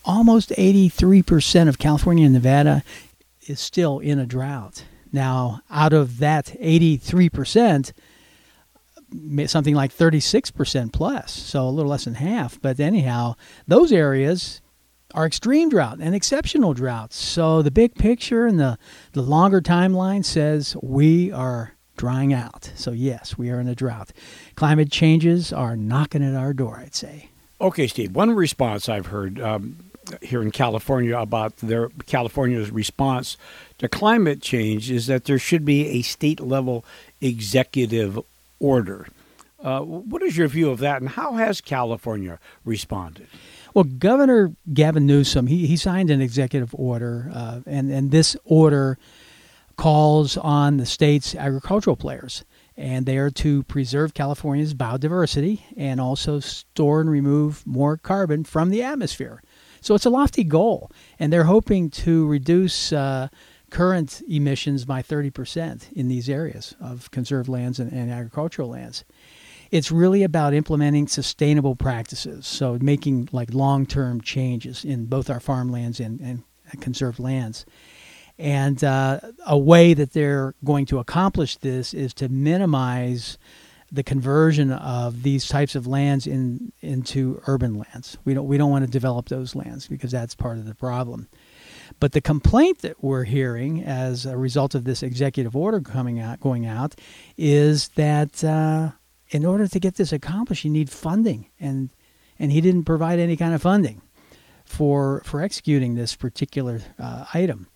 almost 0.05 0.51
83% 0.51 1.69
of 1.69 1.79
California 1.79 2.25
and 2.25 2.35
Nevada 2.35 2.83
is 3.47 3.61
still 3.61 3.99
in 3.99 4.19
a 4.19 4.27
drought. 4.27 4.85
Now, 5.13 5.61
out 5.71 5.93
of 5.93 6.19
that 6.19 6.47
83%, 6.61 7.93
something 9.47 9.75
like 9.75 9.95
36% 9.95 10.93
plus, 10.93 11.33
so 11.33 11.69
a 11.69 11.71
little 11.71 11.91
less 11.91 12.05
than 12.05 12.15
half. 12.15 12.61
But 12.61 12.81
anyhow, 12.81 13.35
those 13.67 13.93
areas 13.93 14.63
are 15.15 15.27
extreme 15.27 15.69
drought 15.69 15.99
and 16.01 16.15
exceptional 16.15 16.73
drought. 16.73 17.13
So 17.13 17.63
the 17.63 17.71
big 17.71 17.95
picture 17.95 18.47
and 18.47 18.59
the, 18.59 18.79
the 19.13 19.23
longer 19.23 19.61
timeline 19.61 20.25
says 20.25 20.77
we 20.83 21.31
are 21.31 21.72
drying 21.97 22.33
out. 22.33 22.71
So, 22.75 22.93
yes, 22.93 23.37
we 23.39 23.51
are 23.51 23.61
in 23.61 23.69
a 23.69 23.75
drought. 23.75 24.13
Climate 24.55 24.91
changes 24.91 25.53
are 25.53 25.77
knocking 25.77 26.23
at 26.23 26.35
our 26.35 26.53
door, 26.53 26.79
I'd 26.79 26.95
say. 26.95 27.29
Okay, 27.61 27.87
Steve. 27.87 28.15
One 28.15 28.33
response 28.33 28.89
I've 28.89 29.07
heard 29.07 29.41
um, 29.41 29.77
here 30.21 30.43
in 30.43 30.51
California 30.51 31.17
about 31.17 31.57
their 31.59 31.89
California's 32.07 32.71
response 32.71 33.37
to 33.79 33.89
climate 33.89 34.43
change 34.43 34.91
is 34.91 35.07
that 35.07 35.25
there 35.25 35.39
should 35.39 35.65
be 35.65 35.87
a 35.89 36.03
state 36.03 36.41
level 36.41 36.85
executive 37.21 38.19
order. 38.59 39.07
Uh, 39.63 39.81
what 39.81 40.23
is 40.23 40.37
your 40.37 40.49
view 40.49 40.71
of 40.71 40.81
that, 40.81 41.01
and 41.01 41.11
how 41.11 41.35
has 41.35 41.61
California 41.61 42.41
responded? 42.65 43.29
Well, 43.75 43.85
Governor 43.85 44.53
Gavin 44.73 45.07
Newsom 45.07 45.47
he, 45.47 45.67
he 45.67 45.77
signed 45.77 46.11
an 46.11 46.21
executive 46.21 46.75
order, 46.75 47.31
uh, 47.33 47.61
and 47.65 47.91
and 47.91 48.11
this 48.11 48.37
order 48.45 48.99
calls 49.83 50.37
on 50.37 50.77
the 50.77 50.87
state's 50.87 51.35
agricultural 51.35 51.97
players, 51.97 52.45
and 52.77 53.05
they 53.05 53.19
are 53.19 53.31
to 53.31 53.65
preserve 53.65 54.15
California's 54.15 54.75
biodiversity 54.75 55.63
and 55.77 56.01
also 56.01 56.39
store 56.39 57.01
and 57.01 57.11
remove 57.11 57.67
more 57.67 57.97
carbon 57.97 58.45
from 58.45 58.71
the 58.71 58.81
atmosphere. 58.81 59.43
So 59.81 59.97
it's 59.97 60.07
a 60.07 60.11
lofty 60.11 60.45
goal, 60.45 60.89
and 61.19 61.33
they're 61.33 61.45
hoping 61.45 61.91
to 61.91 62.27
reduce. 62.29 62.93
Uh, 62.93 63.29
current 63.71 64.21
emissions 64.29 64.85
by 64.85 65.01
30% 65.01 65.91
in 65.93 66.07
these 66.07 66.29
areas 66.29 66.77
of 66.79 67.11
conserved 67.11 67.49
lands 67.49 67.81
and, 67.81 67.91
and 67.91 68.11
agricultural 68.11 68.69
lands 68.69 69.03
it's 69.71 69.91
really 69.91 70.23
about 70.23 70.53
implementing 70.53 71.09
sustainable 71.09 71.75
practices. 71.75 72.47
So 72.47 72.77
making 72.83 73.31
like 73.33 73.55
long 73.55 73.87
term 73.87 74.21
changes 74.21 74.85
in 74.85 75.07
both 75.07 75.31
our 75.31 75.41
farmlands 75.41 76.01
and, 76.01 76.21
and 76.21 76.45
conserved 76.83 77.19
lands. 77.19 77.65
And 78.43 78.83
uh, 78.83 79.21
a 79.47 79.57
way 79.57 79.95
that 79.95 80.15
they're 80.15 80.57
going 80.65 80.87
to 80.87 80.99
accomplish 80.99 81.59
this 81.59 81.95
is 81.95 82.13
to 82.15 82.29
minimize 82.29 83.39
the 83.93 84.03
conversion 84.03 84.73
of 84.73 85.23
these 85.23 85.47
types 85.47 85.77
of 85.77 85.87
lands 85.87 86.27
in, 86.27 86.73
into 86.81 87.41
urban 87.47 87.75
lands. 87.75 88.19
We 88.25 88.35
don't, 88.35 88.49
we 88.49 88.59
don't 88.59 88.73
want 88.73 88.85
to 88.85 88.91
develop 88.91 89.29
those 89.29 89.55
lands 89.55 89.87
because 89.87 90.11
that's 90.11 90.35
part 90.35 90.59
of 90.59 90.65
the 90.65 90.75
problem. 90.75 91.29
But 92.01 92.11
the 92.11 92.21
complaint 92.21 92.81
that 92.81 93.05
we're 93.05 93.23
hearing 93.23 93.85
as 93.85 94.27
a 94.27 94.37
result 94.37 94.75
of 94.75 94.83
this 94.83 95.05
executive 95.05 95.55
order 95.55 95.81
coming 95.81 96.19
out, 96.19 96.41
going 96.41 96.67
out, 96.67 96.97
is 97.39 97.91
that 97.91 98.43
uh, 98.43 98.91
in 99.31 99.45
order 99.47 99.69
to 99.69 99.79
get 99.79 99.95
this 99.95 100.13
accomplished, 100.13 100.65
you 100.65 100.71
need 100.71 100.91
funding, 100.91 101.47
and 101.61 101.91
and 102.41 102.51
he 102.51 102.61
didn't 102.61 102.85
provide 102.85 103.21
any 103.21 103.37
kind 103.37 103.55
of 103.55 103.63
funding 103.63 104.03
for 104.65 105.23
for 105.25 105.43
executing 105.43 105.95
this 105.95 106.17
particular 106.17 106.81
uh, 106.99 107.27
item. 107.35 107.69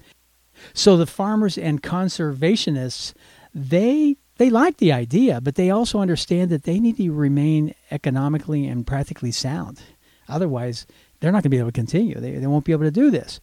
So 0.74 0.96
the 0.96 1.06
farmers 1.06 1.58
and 1.58 1.82
conservationists 1.82 3.14
they 3.56 4.16
they 4.36 4.50
like 4.50 4.76
the 4.76 4.92
idea, 4.92 5.40
but 5.40 5.54
they 5.54 5.70
also 5.70 5.98
understand 5.98 6.50
that 6.50 6.64
they 6.64 6.78
need 6.78 6.98
to 6.98 7.10
remain 7.10 7.74
economically 7.90 8.66
and 8.66 8.86
practically 8.86 9.32
sound. 9.32 9.80
Otherwise, 10.28 10.86
they're 11.20 11.32
not 11.32 11.42
going 11.42 11.44
to 11.44 11.48
be 11.48 11.58
able 11.58 11.68
to 11.68 11.72
continue. 11.72 12.20
They, 12.20 12.32
they 12.32 12.46
won't 12.46 12.66
be 12.66 12.72
able 12.72 12.84
to 12.84 12.90
do 12.90 13.10
this. 13.10 13.40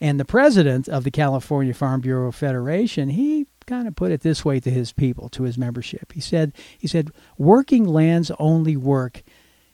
And 0.00 0.20
the 0.20 0.24
president 0.24 0.88
of 0.88 1.02
the 1.02 1.10
California 1.10 1.74
Farm 1.74 2.00
Bureau 2.00 2.30
Federation, 2.30 3.08
he 3.08 3.48
kind 3.66 3.88
of 3.88 3.96
put 3.96 4.12
it 4.12 4.20
this 4.20 4.44
way 4.44 4.60
to 4.60 4.70
his 4.70 4.92
people, 4.92 5.28
to 5.30 5.42
his 5.42 5.58
membership. 5.58 6.12
He 6.12 6.20
said, 6.20 6.52
he 6.78 6.86
said, 6.86 7.10
working 7.36 7.84
lands 7.84 8.30
only 8.38 8.76
work 8.76 9.24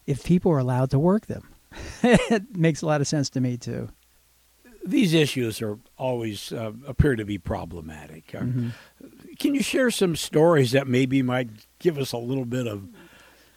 if 0.07 0.25
people 0.25 0.53
are 0.53 0.59
allowed 0.59 0.91
to 0.91 0.99
work 0.99 1.27
them. 1.27 1.49
it 2.03 2.57
makes 2.57 2.81
a 2.81 2.87
lot 2.87 3.03
of 3.03 3.09
sense 3.09 3.29
to 3.31 3.41
me 3.41 3.59
too. 3.59 3.91
These 4.85 5.15
issues 5.15 5.63
are 5.63 5.79
always 5.97 6.53
uh, 6.53 6.73
appear 6.87 7.17
to 7.17 7.25
be 7.25 7.39
problematic. 7.39 8.35
Uh, 8.35 8.41
mm-hmm. 8.41 8.69
Can 9.39 9.55
you 9.55 9.63
share 9.63 9.91
some 9.91 10.17
stories 10.17 10.73
that 10.73 10.89
maybe 10.89 11.23
might 11.23 11.51
give 11.79 11.99
us 11.99 12.13
a 12.13 12.19
little 12.19 12.45
bit 12.45 12.67
of 12.67 12.89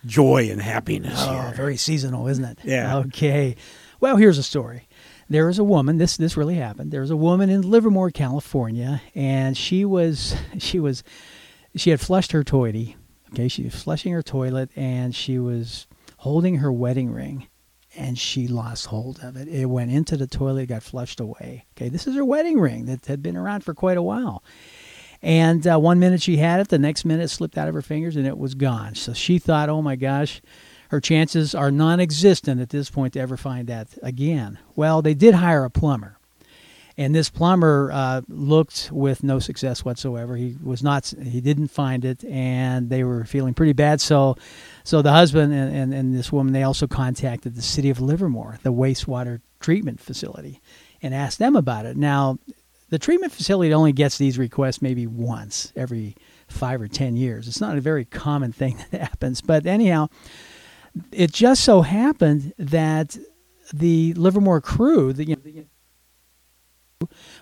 joy 0.06 0.50
and 0.50 0.62
happiness? 0.62 1.18
Oh, 1.20 1.42
here? 1.42 1.54
very 1.56 1.78
seasonal, 1.78 2.28
isn't 2.28 2.46
it? 2.46 2.60
Yeah. 2.64 2.98
Okay. 2.98 3.56
Well, 4.00 4.18
here's 4.18 4.38
a 4.38 4.44
story 4.44 4.88
there 5.30 5.48
was 5.48 5.60
a 5.60 5.64
woman. 5.64 5.98
This 5.98 6.18
this 6.18 6.38
really 6.38 6.56
happened. 6.56 6.92
There 6.92 7.02
was 7.02 7.12
a 7.12 7.16
woman 7.16 7.50
in 7.50 7.62
Livermore, 7.62 8.12
California, 8.12 9.02
and 9.14 9.58
she 9.58 9.86
was 9.86 10.36
she 10.58 10.80
was 10.80 11.04
she 11.76 11.90
had 11.90 12.00
flushed 12.00 12.32
her 12.32 12.44
toilet. 12.44 12.96
Okay, 13.34 13.48
she 13.48 13.64
was 13.64 13.76
flushing 13.76 14.14
her 14.14 14.22
toilet, 14.22 14.70
and 14.76 15.14
she 15.14 15.40
was 15.40 15.88
holding 16.18 16.58
her 16.58 16.72
wedding 16.72 17.12
ring, 17.12 17.48
and 17.96 18.18
she 18.18 18.48
lost 18.48 18.88
hold 18.88 19.20
of 19.24 19.38
it. 19.38 19.48
It 19.48 19.66
went 19.66 19.92
into 19.92 20.18
the 20.18 20.28
toilet, 20.28 20.68
got 20.68 20.84
flushed 20.84 21.20
away. 21.20 21.66
Okay, 21.76 21.90
this 21.90 22.08
is 22.08 22.16
her 22.16 22.26
wedding 22.26 22.60
ring 22.60 22.86
that 22.86 23.06
had 23.06 23.22
been 23.22 23.38
around 23.38 23.64
for 23.64 23.74
quite 23.74 23.98
a 23.98 24.02
while. 24.02 24.44
And 25.22 25.66
uh, 25.66 25.80
one 25.80 26.00
minute 26.00 26.22
she 26.22 26.38
had 26.38 26.60
it, 26.60 26.68
the 26.68 26.78
next 26.78 27.06
minute 27.06 27.24
it 27.24 27.28
slipped 27.30 27.58
out 27.58 27.68
of 27.68 27.74
her 27.74 27.82
fingers 27.82 28.16
and 28.16 28.28
it 28.28 28.38
was 28.38 28.54
gone. 28.54 28.96
So 28.96 29.14
she 29.14 29.40
thought, 29.40 29.70
oh 29.70 29.82
my 29.82 29.96
gosh, 29.96 30.42
her 30.90 31.02
chances 31.02 31.56
are 31.56 31.72
non 31.72 32.00
existent 32.00 32.62
at 32.62 32.70
this 32.70 32.90
point 32.90 33.14
to 33.14 33.20
ever 33.20 33.38
find 33.38 33.68
that 33.68 33.98
again. 34.04 34.60
Well, 34.76 35.02
they 35.02 35.14
did 35.14 35.36
hire 35.36 35.64
a 35.64 35.70
plumber. 35.70 36.15
And 36.98 37.14
this 37.14 37.30
plumber 37.30 37.92
uh, 37.92 38.22
looked 38.30 38.90
with 38.92 39.22
no 39.22 39.40
success 39.40 39.84
whatsoever. 39.84 40.38
He 40.38 40.56
was 40.64 40.82
not. 40.82 41.14
He 41.22 41.42
didn't 41.42 41.68
find 41.68 42.06
it, 42.06 42.24
and 42.24 42.90
they 42.90 43.04
were 43.04 43.26
feeling 43.26 43.54
pretty 43.54 43.74
bad. 43.74 44.00
So, 44.00 44.38
so 44.86 45.02
the 45.02 45.12
husband 45.12 45.54
and, 45.54 45.76
and, 45.76 45.94
and 45.94 46.16
this 46.16 46.32
woman 46.32 46.54
they 46.54 46.64
also 46.64 46.88
contacted 46.88 47.56
the 47.56 47.62
city 47.62 47.90
of 47.90 48.00
Livermore, 48.00 48.60
the 48.64 48.72
wastewater 48.72 49.42
treatment 49.60 50.00
facility, 50.00 50.62
and 51.02 51.14
asked 51.14 51.38
them 51.38 51.58
about 51.58 51.86
it. 51.86 51.98
Now, 51.98 52.40
the 52.90 53.00
treatment 53.00 53.34
facility 53.34 53.74
only 53.74 53.92
gets 53.92 54.18
these 54.18 54.38
requests 54.38 54.82
maybe 54.82 55.06
once 55.06 55.74
every 55.76 56.16
five 56.48 56.82
or 56.82 56.88
ten 56.88 57.18
years. 57.18 57.50
It's 57.50 57.60
not 57.60 57.78
a 57.78 57.82
very 57.82 58.06
common 58.06 58.54
thing 58.54 58.78
that 58.92 59.02
happens. 59.02 59.42
But 59.42 59.66
anyhow, 59.66 60.08
it 61.12 61.34
just 61.34 61.66
so 61.66 61.82
happened 61.82 62.54
that 62.58 63.18
the 63.74 64.14
Livermore 64.14 64.62
crew, 64.62 65.12
the, 65.12 65.26
you 65.26 65.36
know, 65.36 65.64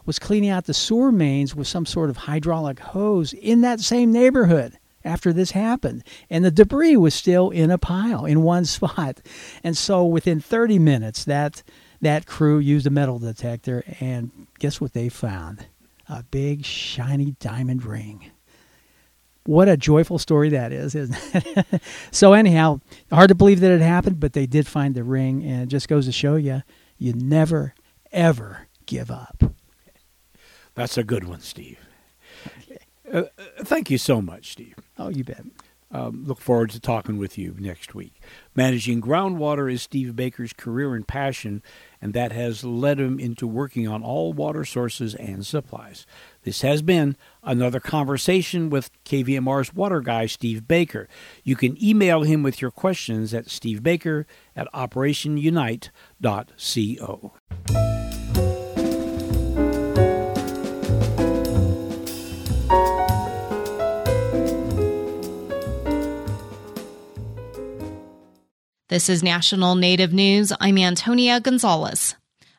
was 0.05 0.20
cleaning 0.20 0.50
out 0.50 0.65
the 0.65 0.74
sewer 0.74 1.12
mains 1.12 1.55
with 1.55 1.67
some 1.67 1.86
sort 1.86 2.10
of 2.10 2.17
hydraulic 2.17 2.79
hose 2.79 3.34
in 3.34 3.62
that 3.62 3.79
same 3.79 4.12
neighborhood 4.12 4.77
after 5.03 5.34
this 5.34 5.51
happened. 5.51 6.03
And 6.29 6.46
the 6.46 6.51
debris 6.51 6.98
was 6.98 7.13
still 7.13 7.50
in 7.50 7.72
a 7.72 7.77
pile 7.77 8.25
in 8.25 8.43
one 8.43 8.65
spot. 8.65 9.20
And 9.63 9.77
so 9.77 10.05
within 10.05 10.39
30 10.39 10.79
minutes, 10.79 11.25
that, 11.25 11.63
that 12.01 12.25
crew 12.25 12.60
used 12.60 12.88
a 12.88 12.91
metal 12.91 13.20
detector, 13.20 13.84
and 14.00 14.48
guess 14.60 14.79
what 14.79 14.93
they 14.93 15.10
found? 15.10 15.65
A 16.10 16.24
big, 16.24 16.65
shiny 16.65 17.36
diamond 17.39 17.86
ring 17.86 18.32
what 19.46 19.67
a 19.67 19.75
joyful 19.75 20.17
story 20.17 20.50
that 20.50 20.72
is, 20.72 20.96
isn't 20.96 21.17
it? 21.34 21.82
so 22.12 22.34
anyhow, 22.34 22.79
hard 23.12 23.29
to 23.29 23.36
believe 23.36 23.60
that 23.60 23.72
it 23.72 23.82
happened, 23.82 24.20
but 24.20 24.34
they 24.34 24.46
did 24.46 24.67
find 24.67 24.96
the 24.96 25.03
ring, 25.03 25.43
and 25.43 25.63
it 25.63 25.65
just 25.67 25.88
goes 25.88 26.05
to 26.05 26.12
show 26.12 26.36
you, 26.36 26.63
you 26.98 27.13
never 27.13 27.74
ever 28.12 28.67
give 28.86 29.12
up. 29.12 29.42
That's 30.75 30.98
a 30.98 31.03
good 31.03 31.25
one, 31.25 31.42
Steve. 31.42 31.80
Uh, 33.12 33.24
uh, 33.38 33.44
thank 33.63 33.92
you 33.92 33.98
so 33.98 34.22
much, 34.22 34.53
Steve. 34.53 34.75
Oh, 34.98 35.10
you 35.10 35.24
bet. 35.24 35.44
Um, 35.94 36.25
look 36.25 36.42
forward 36.42 36.72
to 36.72 36.80
talking 36.80 37.20
with 37.20 37.38
you 37.38 37.56
next 37.60 37.94
week. 37.94 38.20
Managing 38.56 39.00
groundwater 39.00 39.72
is 39.72 39.84
Steve 39.84 40.15
Baker's 40.15 40.51
career 40.51 40.96
and 40.96 41.08
passion, 41.08 41.62
and 42.01 42.13
that 42.13 42.32
has 42.32 42.63
led 42.63 43.00
him 43.00 43.20
into 43.20 43.46
working 43.46 43.88
on 43.88 44.01
all 44.01 44.34
water 44.34 44.65
sources 44.65 45.13
and 45.13 45.46
supplies. 45.46 46.08
This 46.42 46.62
has 46.62 46.82
been 46.82 47.15
another 47.44 47.80
conversation 47.80 48.72
with 48.72 48.89
KVMR's 49.03 49.75
water 49.75 50.01
guy, 50.01 50.25
Steve 50.25 50.68
Baker. 50.68 51.08
You 51.44 51.56
can 51.56 51.77
email 51.84 52.24
him 52.24 52.42
with 52.42 52.60
your 52.60 52.72
questions 52.72 53.32
at 53.32 53.46
stevebaker 53.46 54.25
at 54.56 54.68
operationunite.co. 54.74 57.34
This 68.93 69.09
is 69.09 69.23
National 69.23 69.73
Native 69.73 70.13
News. 70.13 70.53
I'm 70.62 70.77
Antonia 70.77 71.39
Gonzalez. 71.39 72.13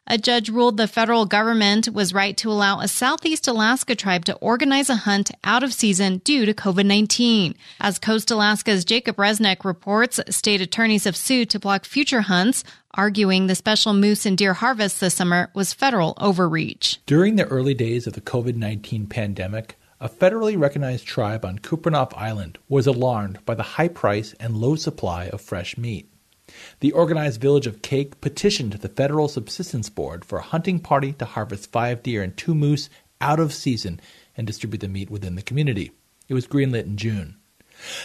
A 0.09 0.19
judge 0.19 0.49
ruled 0.49 0.79
the 0.79 0.89
federal 0.89 1.27
government 1.27 1.89
was 1.91 2.13
right 2.13 2.37
to 2.39 2.51
allow 2.51 2.81
a 2.81 2.89
Southeast 2.89 3.47
Alaska 3.47 3.95
tribe 3.95 4.25
to 4.25 4.35
organize 4.39 4.91
a 4.91 4.97
hunt 4.97 5.31
out 5.45 5.63
of 5.63 5.73
season 5.73 6.19
due 6.25 6.45
to 6.45 6.53
COVID 6.53 6.87
19. 6.87 7.55
As 7.79 8.01
Coast 8.01 8.33
Alaska's 8.33 8.85
Jacob 8.85 9.15
Resnick 9.15 9.65
reports, 9.65 10.19
state 10.29 10.61
attorneys 10.61 11.05
have 11.05 11.17
sued 11.17 11.51
to 11.51 11.61
block 11.61 11.85
future 11.85 12.23
hunts, 12.23 12.65
arguing 12.95 13.47
the 13.47 13.55
special 13.55 13.95
moose 13.95 14.27
and 14.27 14.37
deer 14.37 14.55
harvest 14.55 14.99
this 14.99 15.15
summer 15.15 15.53
was 15.55 15.73
federal 15.73 16.15
overreach. 16.21 16.99
During 17.07 17.37
the 17.37 17.47
early 17.47 17.75
days 17.75 18.09
of 18.09 18.15
the 18.15 18.21
COVID 18.21 18.57
19 18.57 19.07
pandemic, 19.07 19.77
a 20.01 20.09
federally 20.09 20.59
recognized 20.59 21.07
tribe 21.07 21.45
on 21.45 21.61
Kupreanof 21.61 22.13
Island 22.17 22.59
was 22.69 22.89
alarmed 22.89 23.39
by 23.47 23.55
the 23.55 23.63
high 23.63 23.87
price 23.87 24.35
and 24.41 24.57
low 24.57 24.75
supply 24.75 25.27
of 25.27 25.41
fresh 25.41 25.79
meat. 25.79 26.11
The 26.85 26.93
organized 26.93 27.41
village 27.41 27.67
of 27.67 27.81
Kake 27.81 28.21
petitioned 28.21 28.75
the 28.75 28.91
Federal 28.91 29.27
Subsistence 29.27 29.89
Board 29.89 30.23
for 30.23 30.39
a 30.39 30.43
hunting 30.43 30.79
party 30.79 31.15
to 31.15 31.25
harvest 31.25 31.73
five 31.73 32.03
deer 32.03 32.23
and 32.23 32.37
two 32.37 32.55
moose 32.55 32.91
out 33.23 33.41
of 33.41 33.55
season 33.55 34.03
and 34.37 34.47
distribute 34.47 34.81
the 34.81 34.89
meat 34.89 35.09
within 35.09 35.35
the 35.35 35.41
community. 35.41 35.93
It 36.29 36.35
was 36.35 36.47
greenlit 36.47 36.85
in 36.85 36.99
June. 36.99 37.37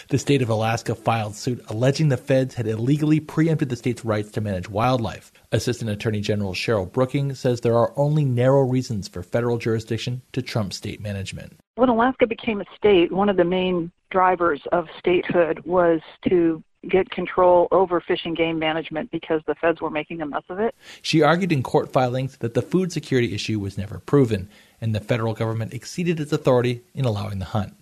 The 0.07 0.17
state 0.17 0.41
of 0.41 0.47
Alaska 0.47 0.95
filed 0.95 1.35
suit 1.35 1.61
alleging 1.67 2.07
the 2.07 2.15
feds 2.15 2.55
had 2.55 2.67
illegally 2.67 3.19
preempted 3.19 3.67
the 3.67 3.75
state's 3.75 4.05
rights 4.05 4.31
to 4.31 4.39
manage 4.39 4.69
wildlife. 4.69 5.33
Assistant 5.51 5.91
Attorney 5.91 6.21
General 6.21 6.53
Cheryl 6.53 6.89
Brooking 6.89 7.35
says 7.35 7.59
there 7.59 7.77
are 7.77 7.91
only 7.97 8.23
narrow 8.23 8.61
reasons 8.61 9.09
for 9.09 9.21
federal 9.21 9.57
jurisdiction 9.57 10.21
to 10.31 10.41
trump 10.41 10.71
state 10.71 11.01
management. 11.01 11.59
When 11.75 11.89
Alaska 11.89 12.27
became 12.27 12.61
a 12.61 12.75
state, 12.77 13.11
one 13.11 13.27
of 13.27 13.35
the 13.35 13.43
main 13.43 13.91
drivers 14.09 14.61
of 14.71 14.87
statehood 14.97 15.59
was 15.65 15.99
to 16.29 16.63
get 16.87 17.09
control 17.09 17.67
over 17.71 17.99
fish 17.99 18.21
and 18.25 18.37
game 18.37 18.57
management 18.57 19.11
because 19.11 19.41
the 19.47 19.55
feds 19.55 19.81
were 19.81 19.89
making 19.89 20.21
a 20.21 20.25
mess 20.25 20.43
of 20.49 20.59
it. 20.59 20.75
She 21.01 21.21
argued 21.21 21.51
in 21.51 21.63
court 21.63 21.91
filings 21.91 22.37
that 22.37 22.53
the 22.53 22.61
food 22.61 22.91
security 22.91 23.33
issue 23.33 23.59
was 23.59 23.77
never 23.77 23.99
proven, 23.99 24.49
and 24.79 24.95
the 24.95 25.01
federal 25.01 25.33
government 25.33 25.73
exceeded 25.73 26.19
its 26.19 26.31
authority 26.31 26.83
in 26.93 27.05
allowing 27.05 27.39
the 27.39 27.45
hunt. 27.45 27.75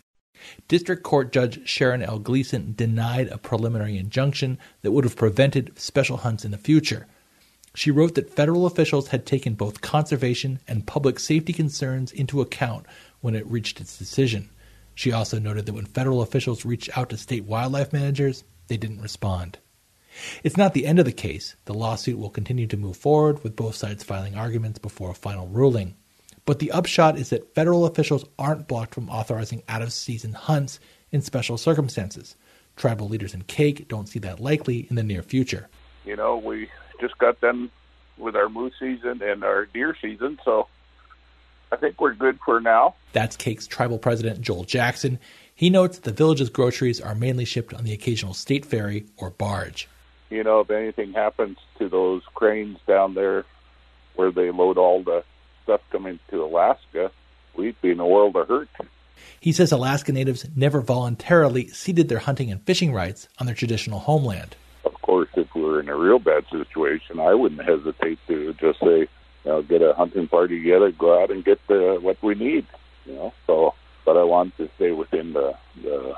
District 0.67 1.03
Court 1.03 1.31
Judge 1.31 1.67
Sharon 1.67 2.03
L. 2.03 2.19
Gleason 2.19 2.73
denied 2.75 3.27
a 3.27 3.37
preliminary 3.37 3.97
injunction 3.97 4.57
that 4.81 4.91
would 4.91 5.03
have 5.03 5.15
prevented 5.15 5.77
special 5.79 6.17
hunts 6.17 6.45
in 6.45 6.51
the 6.51 6.57
future. 6.57 7.07
She 7.75 7.91
wrote 7.91 8.15
that 8.15 8.29
federal 8.29 8.65
officials 8.65 9.09
had 9.09 9.25
taken 9.25 9.53
both 9.53 9.81
conservation 9.81 10.59
and 10.67 10.87
public 10.87 11.19
safety 11.19 11.53
concerns 11.53 12.11
into 12.11 12.41
account 12.41 12.85
when 13.21 13.35
it 13.35 13.45
reached 13.45 13.79
its 13.79 13.97
decision. 13.97 14.49
She 14.95 15.11
also 15.11 15.37
noted 15.37 15.67
that 15.67 15.73
when 15.73 15.85
federal 15.85 16.23
officials 16.23 16.65
reached 16.65 16.97
out 16.97 17.09
to 17.09 17.17
state 17.17 17.45
wildlife 17.45 17.93
managers, 17.93 18.43
they 18.67 18.77
didn't 18.77 19.01
respond. 19.01 19.59
It's 20.43 20.57
not 20.57 20.73
the 20.73 20.85
end 20.85 20.99
of 20.99 21.05
the 21.05 21.11
case. 21.11 21.55
The 21.65 21.73
lawsuit 21.73 22.17
will 22.17 22.29
continue 22.29 22.67
to 22.67 22.77
move 22.77 22.97
forward, 22.97 23.43
with 23.43 23.55
both 23.55 23.75
sides 23.75 24.03
filing 24.03 24.35
arguments 24.35 24.79
before 24.79 25.11
a 25.11 25.15
final 25.15 25.47
ruling. 25.47 25.95
But 26.45 26.59
the 26.59 26.71
upshot 26.71 27.17
is 27.17 27.29
that 27.29 27.53
federal 27.53 27.85
officials 27.85 28.25
aren't 28.39 28.67
blocked 28.67 28.95
from 28.95 29.09
authorizing 29.09 29.63
out 29.67 29.81
of 29.81 29.91
season 29.91 30.33
hunts 30.33 30.79
in 31.11 31.21
special 31.21 31.57
circumstances. 31.57 32.35
Tribal 32.75 33.09
leaders 33.09 33.33
in 33.33 33.43
Kake 33.43 33.87
don't 33.87 34.07
see 34.07 34.19
that 34.19 34.39
likely 34.39 34.87
in 34.89 34.95
the 34.95 35.03
near 35.03 35.23
future. 35.23 35.67
You 36.05 36.15
know, 36.15 36.37
we 36.37 36.69
just 37.01 37.17
got 37.17 37.41
done 37.41 37.69
with 38.17 38.35
our 38.35 38.49
moose 38.49 38.73
season 38.79 39.21
and 39.21 39.43
our 39.43 39.65
deer 39.65 39.95
season, 40.01 40.39
so 40.45 40.67
I 41.71 41.75
think 41.75 41.99
we're 41.99 42.13
good 42.13 42.39
for 42.45 42.61
now. 42.61 42.95
That's 43.11 43.35
Kake's 43.35 43.67
tribal 43.67 43.99
president, 43.99 44.41
Joel 44.41 44.63
Jackson. 44.63 45.19
He 45.57 45.71
notes 45.71 45.97
that 45.97 46.03
the 46.03 46.15
village's 46.15 46.51
groceries 46.51 47.01
are 47.01 47.15
mainly 47.15 47.43
shipped 47.43 47.73
on 47.73 47.83
the 47.83 47.91
occasional 47.91 48.35
state 48.35 48.63
ferry 48.63 49.07
or 49.17 49.31
barge. 49.31 49.89
You 50.29 50.43
know, 50.43 50.59
if 50.59 50.69
anything 50.69 51.13
happens 51.13 51.57
to 51.79 51.89
those 51.89 52.21
cranes 52.35 52.77
down 52.85 53.15
there 53.15 53.43
where 54.15 54.29
they 54.29 54.51
load 54.51 54.77
all 54.77 55.01
the 55.01 55.23
stuff 55.63 55.81
coming 55.89 56.19
to 56.29 56.43
Alaska, 56.43 57.09
we'd 57.55 57.81
be 57.81 57.89
in 57.89 57.99
a 57.99 58.05
world 58.05 58.35
of 58.35 58.47
hurt. 58.47 58.69
He 59.39 59.51
says 59.51 59.71
Alaska 59.71 60.11
natives 60.11 60.45
never 60.55 60.79
voluntarily 60.79 61.69
ceded 61.69 62.07
their 62.07 62.19
hunting 62.19 62.51
and 62.51 62.61
fishing 62.61 62.93
rights 62.93 63.27
on 63.39 63.47
their 63.47 63.55
traditional 63.55 63.97
homeland. 63.97 64.55
Of 64.85 64.93
course, 65.01 65.29
if 65.35 65.55
we 65.55 65.63
were 65.63 65.79
in 65.79 65.89
a 65.89 65.95
real 65.95 66.19
bad 66.19 66.45
situation, 66.51 67.19
I 67.19 67.33
wouldn't 67.33 67.63
hesitate 67.63 68.19
to 68.27 68.53
just 68.53 68.79
say, 68.79 68.99
you 68.99 69.07
know, 69.43 69.63
get 69.63 69.81
a 69.81 69.93
hunting 69.93 70.27
party 70.27 70.59
together, 70.59 70.91
go 70.91 71.19
out 71.19 71.31
and 71.31 71.43
get 71.43 71.59
the, 71.65 71.97
what 71.99 72.21
we 72.21 72.35
need. 72.35 72.67
You 73.07 73.13
know, 73.13 73.33
so 73.47 73.73
but 74.07 74.15
I 74.15 74.23
want 74.23 74.55
to 74.55 74.69
stay 74.77 74.91
within 74.91 75.33
the 75.33 75.53
the 75.83 76.15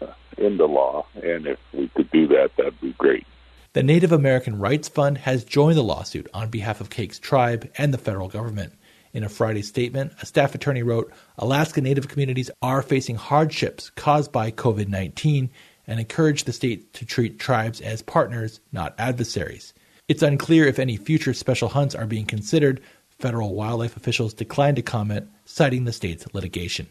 uh, 0.00 0.14
in 0.38 0.58
the 0.58 0.68
law, 0.68 1.04
and 1.16 1.44
if 1.48 1.58
we 1.74 1.88
could 1.88 2.08
do 2.12 2.28
that, 2.28 2.52
that'd 2.56 2.80
be 2.80 2.92
great. 2.92 3.26
The 3.72 3.82
Native 3.82 4.12
American 4.12 4.60
Rights 4.60 4.88
Fund 4.88 5.18
has 5.18 5.42
joined 5.42 5.76
the 5.76 5.82
lawsuit 5.82 6.28
on 6.32 6.50
behalf 6.50 6.80
of 6.80 6.88
Kake's 6.88 7.18
tribe 7.18 7.68
and 7.76 7.92
the 7.92 7.98
federal 7.98 8.28
government. 8.28 8.74
In 9.12 9.24
a 9.24 9.28
Friday 9.28 9.62
statement, 9.62 10.12
a 10.22 10.26
staff 10.26 10.54
attorney 10.54 10.84
wrote 10.84 11.12
Alaska 11.36 11.80
Native 11.80 12.06
communities 12.06 12.50
are 12.62 12.80
facing 12.80 13.16
hardships 13.16 13.90
caused 13.90 14.30
by 14.30 14.52
COVID 14.52 14.86
19 14.86 15.50
and 15.88 15.98
encouraged 15.98 16.46
the 16.46 16.52
state 16.52 16.94
to 16.94 17.04
treat 17.04 17.40
tribes 17.40 17.80
as 17.80 18.02
partners, 18.02 18.60
not 18.70 18.94
adversaries. 18.98 19.74
It's 20.06 20.22
unclear 20.22 20.66
if 20.66 20.78
any 20.78 20.96
future 20.96 21.34
special 21.34 21.70
hunts 21.70 21.96
are 21.96 22.06
being 22.06 22.26
considered. 22.26 22.80
Federal 23.18 23.54
wildlife 23.54 23.96
officials 23.96 24.32
declined 24.32 24.76
to 24.76 24.82
comment, 24.82 25.28
citing 25.44 25.86
the 25.86 25.92
state's 25.92 26.32
litigation. 26.32 26.86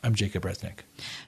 I'm 0.00 0.14
Jacob 0.14 0.44
Resnick. 0.44 0.80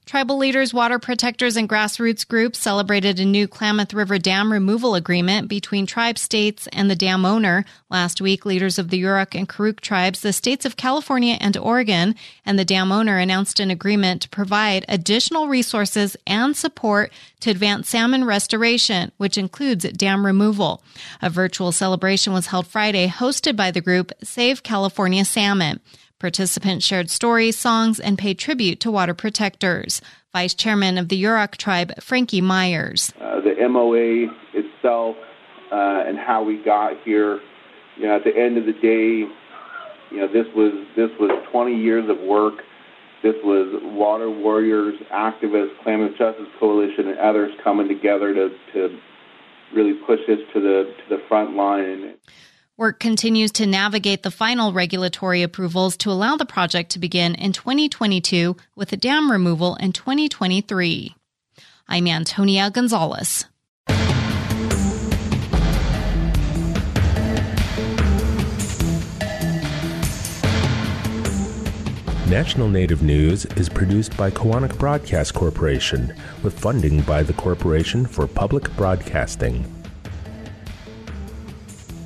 Tribal 0.07 0.37
leaders, 0.37 0.73
water 0.73 1.01
protectors, 1.01 1.57
and 1.57 1.69
grassroots 1.69 2.27
groups 2.27 2.61
celebrated 2.61 3.19
a 3.19 3.25
new 3.25 3.49
Klamath 3.49 3.93
River 3.93 4.17
dam 4.17 4.53
removal 4.53 4.95
agreement 4.95 5.49
between 5.49 5.87
tribe 5.87 6.17
states 6.19 6.69
and 6.73 6.89
the 6.89 6.95
dam 6.95 7.25
owner. 7.25 7.65
Last 7.89 8.21
week, 8.21 8.47
leaders 8.47 8.79
of 8.79 8.91
the 8.91 9.03
Yurok 9.03 9.37
and 9.37 9.49
Karuk 9.49 9.81
tribes, 9.81 10.21
the 10.21 10.33
states 10.33 10.65
of 10.65 10.77
California 10.77 11.37
and 11.41 11.57
Oregon, 11.57 12.15
and 12.47 12.61
the 12.61 12.65
dam 12.65 12.93
owner 12.93 13.19
announced 13.19 13.59
an 13.59 13.73
agreement 13.73 14.23
to 14.23 14.29
provide 14.29 14.85
additional 14.89 15.49
resources 15.49 16.17
and 16.25 16.57
support 16.57 17.13
to 17.41 17.51
advance 17.51 17.89
salmon 17.89 18.25
restoration, 18.25 19.11
which 19.17 19.37
includes 19.37 19.91
dam 19.93 20.25
removal. 20.25 20.81
A 21.21 21.29
virtual 21.29 21.73
celebration 21.73 22.33
was 22.33 22.47
held 22.47 22.69
Friday, 22.69 23.09
hosted 23.09 23.57
by 23.57 23.73
the 23.73 23.81
group 23.81 24.13
Save 24.23 24.63
California 24.63 25.25
Salmon. 25.25 25.81
Participants 26.21 26.85
shared 26.85 27.11
stories, 27.11 27.57
songs, 27.57 27.99
and 27.99 28.19
paid 28.19 28.39
tribute 28.39 28.79
to 28.81 28.91
water 28.91 29.15
protectors. 29.15 30.03
Vice 30.35 30.53
Chairman 30.53 30.99
of 30.99 31.09
the 31.09 31.21
Yurok 31.21 31.57
tribe, 31.57 31.99
Frankie 31.99 32.43
Myers. 32.43 33.11
Uh, 33.19 33.41
the 33.41 33.55
MOA 33.67 34.31
itself 34.53 35.17
uh, 35.73 36.05
and 36.07 36.19
how 36.19 36.43
we 36.43 36.63
got 36.63 36.93
here, 37.05 37.41
you 37.97 38.07
know, 38.07 38.17
at 38.17 38.25
the 38.25 38.37
end 38.37 38.59
of 38.59 38.67
the 38.67 38.75
day, 38.75 39.27
you 40.11 40.19
know, 40.19 40.29
this 40.29 40.47
was 40.55 40.73
this 40.95 41.11
was 41.19 41.31
20 41.51 41.75
years 41.75 42.09
of 42.11 42.19
work. 42.19 42.65
This 43.23 43.37
was 43.43 43.81
water 43.83 44.31
warriors, 44.31 44.95
activists, 45.13 45.73
Klamath 45.83 46.19
Justice 46.19 46.49
Coalition, 46.59 47.09
and 47.09 47.19
others 47.19 47.53
coming 47.65 47.89
together 47.89 48.35
to, 48.35 48.51
to 48.75 48.99
really 49.75 49.95
push 50.07 50.21
this 50.27 50.41
to 50.53 50.61
the 50.61 50.95
to 50.99 51.17
the 51.17 51.23
front 51.29 51.57
line. 51.57 52.15
Work 52.81 52.99
continues 52.99 53.53
to 53.53 53.67
navigate 53.67 54.23
the 54.23 54.31
final 54.31 54.73
regulatory 54.73 55.43
approvals 55.43 55.99
to 55.99 56.11
allow 56.11 56.37
the 56.37 56.47
project 56.47 56.93
to 56.93 56.99
begin 56.99 57.35
in 57.35 57.53
2022 57.53 58.57
with 58.75 58.89
the 58.89 58.97
dam 58.97 59.31
removal 59.31 59.77
in 59.77 59.93
2023. 59.93 61.15
I'm 61.89 62.07
Antonia 62.07 62.71
Gonzalez. 62.71 63.45
National 72.31 72.71
Native 72.71 73.03
News 73.03 73.45
is 73.45 73.69
produced 73.69 74.17
by 74.17 74.31
Koahnic 74.31 74.79
Broadcast 74.79 75.35
Corporation 75.35 76.15
with 76.43 76.59
funding 76.59 77.03
by 77.03 77.23
the 77.23 77.35
Corporation 77.35 78.07
for 78.07 78.27
Public 78.27 78.75
Broadcasting. 78.79 79.80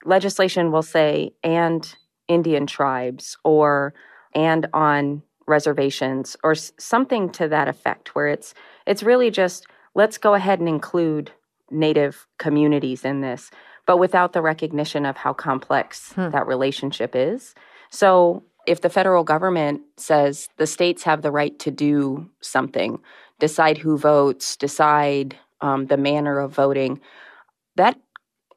legislation 0.04 0.72
will 0.72 0.82
say, 0.82 1.32
and 1.44 1.96
Indian 2.28 2.66
tribes 2.66 3.38
or 3.44 3.94
and 4.34 4.68
on 4.74 5.22
reservations 5.48 6.36
or 6.44 6.56
something 6.56 7.30
to 7.30 7.48
that 7.48 7.68
effect 7.68 8.16
where 8.16 8.28
it's 8.28 8.54
it's 8.88 9.04
really 9.04 9.30
just 9.30 9.68
let's 9.94 10.18
go 10.18 10.34
ahead 10.34 10.60
and 10.60 10.68
include 10.68 11.32
native 11.72 12.28
communities 12.38 13.04
in 13.04 13.22
this 13.22 13.52
but 13.86 13.98
without 13.98 14.34
the 14.34 14.42
recognition 14.42 15.06
of 15.06 15.16
how 15.16 15.34
complex 15.34 16.12
hmm. 16.14 16.30
that 16.30 16.48
relationship 16.48 17.16
is 17.16 17.54
so 17.90 18.44
if 18.68 18.82
the 18.82 18.90
federal 18.90 19.24
government 19.24 19.82
says 19.98 20.50
the 20.58 20.68
states 20.68 21.04
have 21.04 21.22
the 21.22 21.32
right 21.32 21.58
to 21.60 21.72
do 21.72 22.30
something 22.42 23.00
decide 23.40 23.78
who 23.78 23.98
votes 23.98 24.56
decide 24.56 25.38
um, 25.62 25.88
the 25.88 25.98
manner 25.98 26.40
of 26.40 26.54
voting 26.54 27.00
that 27.76 28.00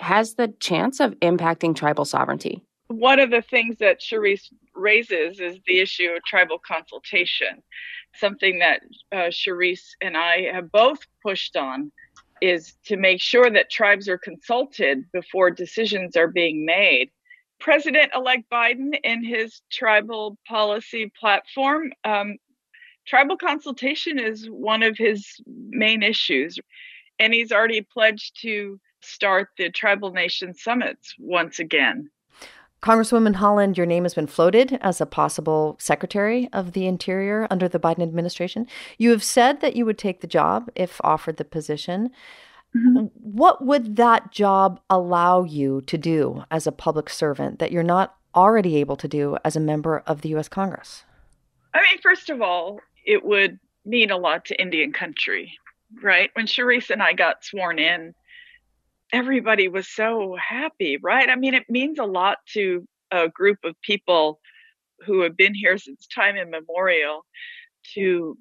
has 0.01 0.35
the 0.35 0.49
chance 0.61 1.01
of 1.01 1.13
impacting 1.21 1.75
tribal 1.75 2.05
sovereignty 2.05 2.63
one 2.89 3.21
of 3.21 3.31
the 3.31 3.43
things 3.43 3.77
that 3.79 4.01
Sharice 4.01 4.51
raises 4.75 5.41
is 5.41 5.59
the 5.67 5.81
issue 5.81 6.09
of 6.17 6.25
tribal 6.25 6.59
consultation, 6.59 7.63
something 8.15 8.59
that 8.61 8.81
uh, 9.13 9.29
Sharice 9.29 9.91
and 10.01 10.17
I 10.17 10.51
have 10.53 10.73
both 10.73 11.01
pushed 11.23 11.57
on 11.57 11.93
is 12.41 12.75
to 12.87 12.97
make 12.97 13.21
sure 13.21 13.51
that 13.51 13.71
tribes 13.71 14.09
are 14.09 14.19
consulted 14.19 15.05
before 15.13 15.51
decisions 15.51 16.17
are 16.17 16.29
being 16.29 16.65
made. 16.65 17.11
President 17.61 18.13
elect 18.15 18.45
Biden, 18.51 18.99
in 19.03 19.25
his 19.25 19.63
tribal 19.73 20.39
policy 20.47 21.13
platform, 21.19 21.93
um, 22.05 22.37
tribal 23.07 23.37
consultation 23.37 24.19
is 24.19 24.47
one 24.49 24.83
of 24.83 24.97
his 24.97 25.27
main 25.47 26.03
issues. 26.03 26.59
And 27.19 27.35
he's 27.35 27.51
already 27.51 27.83
pledged 27.83 28.41
to 28.43 28.79
start 29.03 29.49
the 29.59 29.71
tribal 29.71 30.13
nation 30.13 30.55
summits 30.55 31.15
once 31.19 31.59
again. 31.59 32.11
Congresswoman 32.83 33.35
Haaland, 33.35 33.77
your 33.77 33.87
name 33.87 34.05
has 34.05 34.15
been 34.15 34.29
floated 34.29 34.79
as 34.81 35.01
a 35.01 35.07
possible 35.07 35.77
Secretary 35.81 36.49
of 36.53 36.73
the 36.73 36.87
Interior 36.87 37.49
under 37.51 37.69
the 37.69 37.81
Biden 37.81 38.03
administration. 38.03 38.67
You 38.99 39.11
have 39.11 39.25
said 39.25 39.61
that 39.61 39.75
you 39.75 39.85
would 39.85 39.99
take 39.99 40.21
the 40.21 40.29
job 40.29 40.71
if 40.77 41.01
offered 41.03 41.39
the 41.39 41.45
position. 41.45 42.11
Mm-hmm. 42.77 43.07
What 43.15 43.65
would 43.65 43.97
that 43.97 44.31
job 44.31 44.81
allow 44.89 45.43
you 45.43 45.81
to 45.83 45.99
do 45.99 46.45
as 46.51 46.67
a 46.67 46.73
public 46.73 47.11
servant 47.11 47.59
that 47.59 47.73
you're 47.73 47.83
not 47.83 48.15
already 48.35 48.77
able 48.77 48.97
to 48.97 49.09
do 49.09 49.37
as 49.45 49.57
a 49.57 49.61
member 49.61 50.05
of 50.07 50.21
the 50.21 50.29
U.S. 50.31 50.49
Congress? 50.49 51.05
I 51.75 51.79
mean, 51.79 51.99
first 52.01 52.31
of 52.31 52.41
all, 52.41 52.79
it 53.05 53.25
would 53.25 53.59
mean 53.85 54.11
a 54.11 54.17
lot 54.17 54.45
to 54.47 54.61
Indian 54.61 54.93
country, 54.93 55.59
right? 56.03 56.31
When 56.35 56.47
Sharice 56.47 56.91
and 56.91 57.03
I 57.03 57.13
got 57.13 57.45
sworn 57.45 57.79
in, 57.79 58.15
everybody 59.13 59.69
was 59.69 59.89
so 59.89 60.37
happy, 60.37 60.99
right? 61.03 61.29
I 61.29 61.37
mean, 61.37 61.55
it 61.55 61.65
means 61.69 61.99
a 61.99 62.05
lot 62.05 62.39
to 62.55 62.87
a 63.11 63.29
group 63.29 63.59
of 63.65 63.75
people 63.83 64.41
who 65.07 65.23
have 65.23 65.37
been 65.37 65.55
here 65.55 65.79
since 65.79 66.07
time 66.07 66.37
immemorial 66.37 67.25
to 67.95 68.37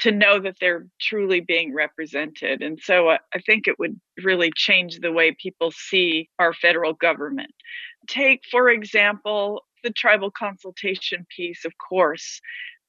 to 0.00 0.10
know 0.10 0.40
that 0.40 0.56
they're 0.60 0.86
truly 1.00 1.40
being 1.40 1.72
represented. 1.72 2.62
And 2.62 2.80
so 2.82 3.10
uh, 3.10 3.18
I 3.32 3.38
think 3.38 3.68
it 3.68 3.78
would 3.78 3.98
really 4.22 4.50
change 4.54 4.98
the 4.98 5.12
way 5.12 5.36
people 5.40 5.70
see 5.70 6.28
our 6.38 6.52
federal 6.52 6.94
government. 6.94 7.52
Take, 8.08 8.40
for 8.50 8.68
example, 8.68 9.62
the 9.84 9.90
tribal 9.90 10.30
consultation 10.30 11.24
piece, 11.34 11.64
of 11.64 11.72
course. 11.78 12.40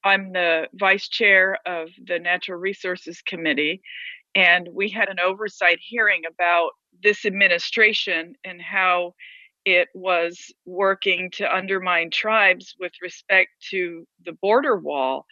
I'm 0.04 0.34
the 0.34 0.68
vice 0.74 1.08
chair 1.08 1.60
of 1.66 1.90
the 2.04 2.20
Natural 2.20 2.60
Resources 2.60 3.22
Committee, 3.22 3.82
and 4.36 4.68
we 4.74 4.90
had 4.90 5.10
an 5.10 5.20
oversight 5.20 5.80
hearing 5.82 6.24
about 6.30 6.72
this 7.02 7.26
administration 7.26 8.36
and 8.44 8.62
how 8.62 9.14
it 9.66 9.88
was 9.96 10.54
working 10.66 11.32
to 11.32 11.56
undermine 11.56 12.12
tribes 12.12 12.76
with 12.80 12.92
respect 13.02 13.50
to 13.72 14.06
the 14.26 14.34
border 14.34 14.78
wall. 14.78 15.26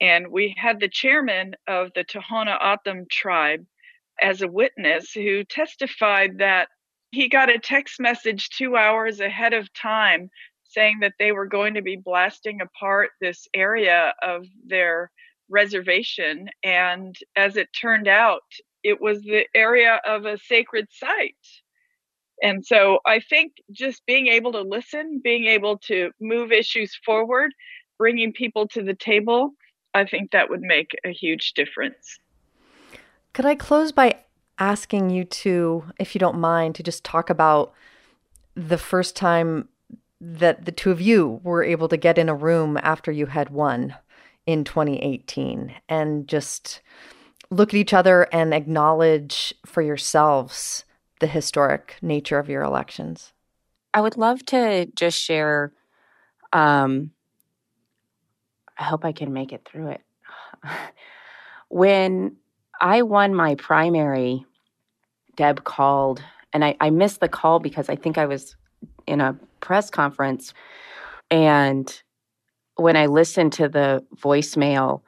And 0.00 0.28
we 0.28 0.54
had 0.56 0.78
the 0.78 0.88
chairman 0.88 1.54
of 1.66 1.90
the 1.94 2.04
Tohono 2.04 2.56
O'odham 2.60 3.06
tribe 3.10 3.64
as 4.22 4.42
a 4.42 4.48
witness 4.48 5.12
who 5.12 5.44
testified 5.44 6.38
that 6.38 6.68
he 7.10 7.28
got 7.28 7.50
a 7.50 7.58
text 7.58 7.98
message 7.98 8.50
two 8.50 8.76
hours 8.76 9.20
ahead 9.20 9.52
of 9.52 9.72
time 9.74 10.30
saying 10.64 10.98
that 11.00 11.14
they 11.18 11.32
were 11.32 11.46
going 11.46 11.74
to 11.74 11.82
be 11.82 11.96
blasting 11.96 12.60
apart 12.60 13.10
this 13.20 13.48
area 13.54 14.14
of 14.22 14.46
their 14.64 15.10
reservation. 15.50 16.48
And 16.62 17.14
as 17.36 17.56
it 17.56 17.68
turned 17.78 18.08
out, 18.08 18.42
it 18.82 19.00
was 19.00 19.20
the 19.22 19.46
area 19.54 20.00
of 20.06 20.24
a 20.24 20.38
sacred 20.38 20.86
site. 20.90 21.34
And 22.42 22.64
so 22.64 23.00
I 23.06 23.20
think 23.20 23.52
just 23.70 24.04
being 24.06 24.28
able 24.28 24.52
to 24.52 24.62
listen, 24.62 25.20
being 25.22 25.44
able 25.46 25.76
to 25.78 26.10
move 26.20 26.52
issues 26.52 26.98
forward, 27.04 27.52
bringing 27.98 28.32
people 28.32 28.66
to 28.68 28.82
the 28.82 28.94
table, 28.94 29.50
I 29.92 30.04
think 30.04 30.30
that 30.30 30.48
would 30.48 30.62
make 30.62 30.92
a 31.04 31.10
huge 31.10 31.52
difference. 31.52 32.18
Could 33.34 33.44
I 33.44 33.54
close 33.54 33.92
by 33.92 34.16
asking 34.58 35.10
you 35.10 35.24
to, 35.24 35.84
if 35.98 36.14
you 36.14 36.18
don't 36.18 36.38
mind, 36.38 36.74
to 36.76 36.82
just 36.82 37.04
talk 37.04 37.28
about 37.28 37.72
the 38.54 38.78
first 38.78 39.16
time 39.16 39.68
that 40.20 40.64
the 40.64 40.72
two 40.72 40.90
of 40.90 41.00
you 41.00 41.40
were 41.42 41.62
able 41.62 41.88
to 41.88 41.96
get 41.96 42.18
in 42.18 42.28
a 42.28 42.34
room 42.34 42.78
after 42.82 43.12
you 43.12 43.26
had 43.26 43.50
won? 43.50 43.94
In 44.50 44.64
2018 44.64 45.74
and 45.88 46.28
just 46.28 46.80
look 47.50 47.70
at 47.70 47.78
each 47.78 47.92
other 47.92 48.28
and 48.32 48.54
acknowledge 48.54 49.54
for 49.66 49.82
yourselves 49.82 50.84
the 51.20 51.26
historic 51.26 51.96
nature 52.02 52.38
of 52.38 52.48
your 52.48 52.62
elections? 52.62 53.32
I 53.92 54.00
would 54.00 54.16
love 54.16 54.44
to 54.46 54.86
just 54.94 55.18
share. 55.20 55.72
Um, 56.52 57.10
I 58.78 58.84
hope 58.84 59.04
I 59.04 59.12
can 59.12 59.32
make 59.32 59.52
it 59.52 59.64
through 59.64 59.88
it. 59.88 60.00
when 61.68 62.36
I 62.80 63.02
won 63.02 63.34
my 63.34 63.56
primary, 63.56 64.44
Deb 65.36 65.64
called, 65.64 66.22
and 66.52 66.64
I, 66.64 66.76
I 66.80 66.90
missed 66.90 67.20
the 67.20 67.28
call 67.28 67.60
because 67.60 67.88
I 67.88 67.96
think 67.96 68.16
I 68.18 68.26
was 68.26 68.56
in 69.06 69.20
a 69.20 69.36
press 69.60 69.90
conference. 69.90 70.54
And 71.30 72.02
when 72.80 72.96
I 72.96 73.06
listened 73.06 73.52
to 73.54 73.68
the 73.68 74.04
voicemail, 74.16 75.02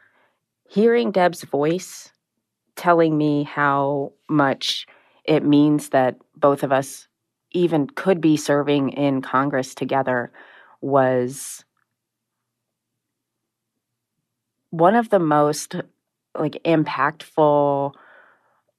hearing 0.68 1.11
Deb's 1.11 1.42
voice 1.42 2.12
telling 2.76 3.16
me 3.16 3.44
how 3.44 4.12
much 4.28 4.87
it 5.24 5.44
means 5.44 5.90
that 5.90 6.16
both 6.37 6.62
of 6.62 6.72
us 6.72 7.08
even 7.52 7.87
could 7.87 8.20
be 8.20 8.37
serving 8.37 8.90
in 8.90 9.22
Congress 9.22 9.74
together 9.74 10.30
was 10.80 11.64
one 14.70 14.94
of 14.94 15.11
the 15.11 15.18
most 15.18 15.76
like 16.38 16.62
impactful 16.64 17.92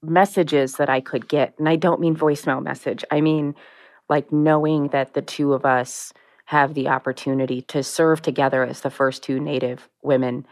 messages 0.02 0.74
that 0.74 0.90
I 0.90 1.00
could 1.00 1.28
get. 1.28 1.54
And 1.58 1.68
I 1.68 1.76
don't 1.76 2.00
mean 2.00 2.16
voicemail 2.16 2.62
message. 2.62 3.04
I 3.10 3.20
mean 3.20 3.54
like 4.08 4.32
knowing 4.32 4.88
that 4.88 5.14
the 5.14 5.22
two 5.22 5.52
of 5.52 5.64
us 5.64 6.12
have 6.46 6.74
the 6.74 6.88
opportunity 6.88 7.62
to 7.62 7.82
serve 7.82 8.22
together 8.22 8.64
as 8.64 8.80
the 8.80 8.90
first 8.90 9.22
two 9.22 9.40
Native 9.40 9.88
women. 10.02 10.46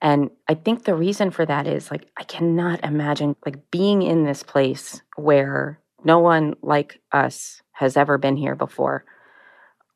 And 0.00 0.30
I 0.48 0.54
think 0.54 0.84
the 0.84 0.94
reason 0.94 1.30
for 1.30 1.46
that 1.46 1.66
is 1.66 1.90
like, 1.90 2.08
I 2.16 2.24
cannot 2.24 2.84
imagine 2.84 3.36
like 3.44 3.70
being 3.70 4.02
in 4.02 4.24
this 4.24 4.42
place 4.42 5.02
where 5.16 5.78
no 6.04 6.18
one 6.18 6.54
like 6.62 7.00
us 7.12 7.62
has 7.72 7.96
ever 7.96 8.18
been 8.18 8.36
here 8.36 8.54
before 8.54 9.04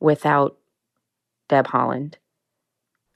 without 0.00 0.56
Deb 1.48 1.66
Haaland. 1.68 2.14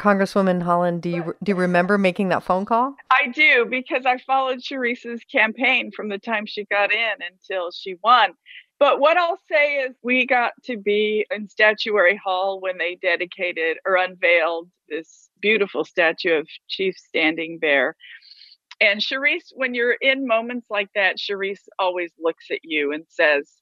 Congresswoman 0.01 0.63
Haaland, 0.63 1.03
do 1.03 1.11
you 1.11 1.35
do 1.43 1.53
you 1.53 1.57
remember 1.57 1.99
making 1.99 2.31
that 2.31 2.43
phone 2.43 2.65
call? 2.65 2.97
I 3.11 3.29
do 3.29 3.67
because 3.69 4.07
I 4.07 4.17
followed 4.17 4.61
Sharice's 4.61 5.23
campaign 5.31 5.91
from 5.95 6.09
the 6.09 6.19
time 6.19 6.47
she 6.47 6.65
got 6.65 6.91
in 6.91 7.15
until 7.31 7.71
she 7.71 7.97
won. 8.03 8.31
But 8.81 8.99
what 8.99 9.19
I'll 9.19 9.39
say 9.51 9.75
is, 9.83 9.95
we 10.03 10.27
got 10.27 10.53
to 10.65 10.79
be 10.79 11.27
in 11.31 11.51
Statuary 11.51 12.17
Hall 12.17 12.61
when 12.61 12.79
they 12.79 12.97
dedicated 13.01 13.77
or 13.85 13.97
unveiled 13.97 14.71
this 14.89 15.29
beautiful 15.41 15.85
statue 15.85 16.33
of 16.39 16.49
Chief 16.67 16.97
Standing 16.97 17.59
Bear. 17.59 17.95
And 18.81 19.01
Sharice, 19.01 19.53
when 19.53 19.75
you're 19.75 19.93
in 19.93 20.27
moments 20.27 20.69
like 20.71 20.89
that, 20.95 21.19
Sharice 21.19 21.69
always 21.79 22.11
looks 22.19 22.47
at 22.51 22.61
you 22.63 22.93
and 22.93 23.05
says, 23.11 23.53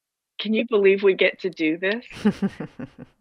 Can 0.41 0.55
you 0.55 0.65
believe 0.69 1.03
we 1.03 1.15
get 1.15 1.41
to 1.41 1.51
do 1.51 1.79
this? 1.79 2.05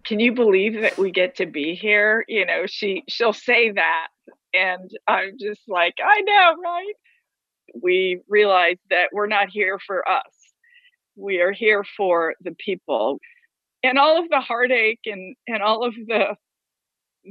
Can 0.06 0.20
you 0.20 0.34
believe 0.34 0.80
that 0.80 1.00
we 1.00 1.10
get 1.10 1.38
to 1.38 1.48
be 1.48 1.74
here? 1.74 2.24
You 2.28 2.46
know, 2.46 2.68
she 2.68 3.04
she'll 3.10 3.34
say 3.34 3.72
that. 3.72 4.08
And 4.54 4.90
I'm 5.08 5.38
just 5.40 5.62
like, 5.68 5.96
I 6.02 6.22
know, 6.22 6.56
right? 6.64 6.94
We 7.82 8.22
realize 8.30 8.78
that 8.92 9.10
we're 9.12 9.28
not 9.28 9.50
here 9.50 9.80
for 9.86 10.08
us. 10.08 10.37
We 11.18 11.42
are 11.42 11.52
here 11.52 11.84
for 11.84 12.36
the 12.42 12.56
people. 12.58 13.20
And 13.84 13.98
all 13.98 14.22
of 14.22 14.30
the 14.30 14.40
heartache 14.40 15.02
and, 15.06 15.36
and 15.48 15.62
all 15.62 15.84
of 15.84 15.94
the 15.96 16.36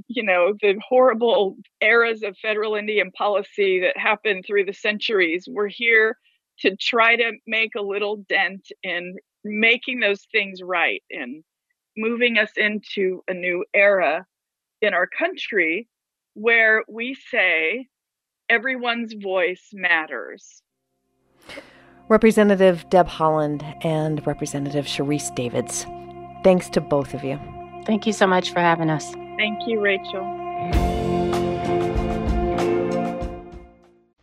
you 0.08 0.22
know, 0.22 0.52
the 0.60 0.78
horrible 0.86 1.56
eras 1.80 2.22
of 2.22 2.36
federal 2.38 2.74
Indian 2.74 3.10
policy 3.12 3.80
that 3.80 3.96
happened 3.96 4.44
through 4.46 4.64
the 4.66 4.72
centuries. 4.74 5.46
We're 5.48 5.68
here 5.68 6.18
to 6.60 6.76
try 6.76 7.16
to 7.16 7.32
make 7.46 7.74
a 7.76 7.82
little 7.82 8.16
dent 8.28 8.68
in 8.82 9.16
making 9.44 10.00
those 10.00 10.26
things 10.32 10.60
right 10.62 11.02
and 11.10 11.42
moving 11.96 12.38
us 12.38 12.50
into 12.56 13.22
a 13.28 13.34
new 13.34 13.64
era 13.72 14.26
in 14.82 14.92
our 14.92 15.06
country 15.06 15.88
where 16.34 16.84
we 16.88 17.14
say 17.14 17.86
everyone's 18.48 19.14
voice 19.14 19.68
matters. 19.72 20.62
Representative 22.08 22.88
Deb 22.88 23.08
Haaland 23.08 23.84
and 23.84 24.24
Representative 24.24 24.86
Sharice 24.86 25.34
Davids, 25.34 25.84
thanks 26.44 26.68
to 26.70 26.80
both 26.80 27.14
of 27.14 27.24
you. 27.24 27.36
Thank 27.84 28.06
you 28.06 28.12
so 28.12 28.28
much 28.28 28.52
for 28.52 28.60
having 28.60 28.90
us. 28.90 29.12
Thank 29.36 29.66
you, 29.66 29.80
Rachel. 29.80 30.24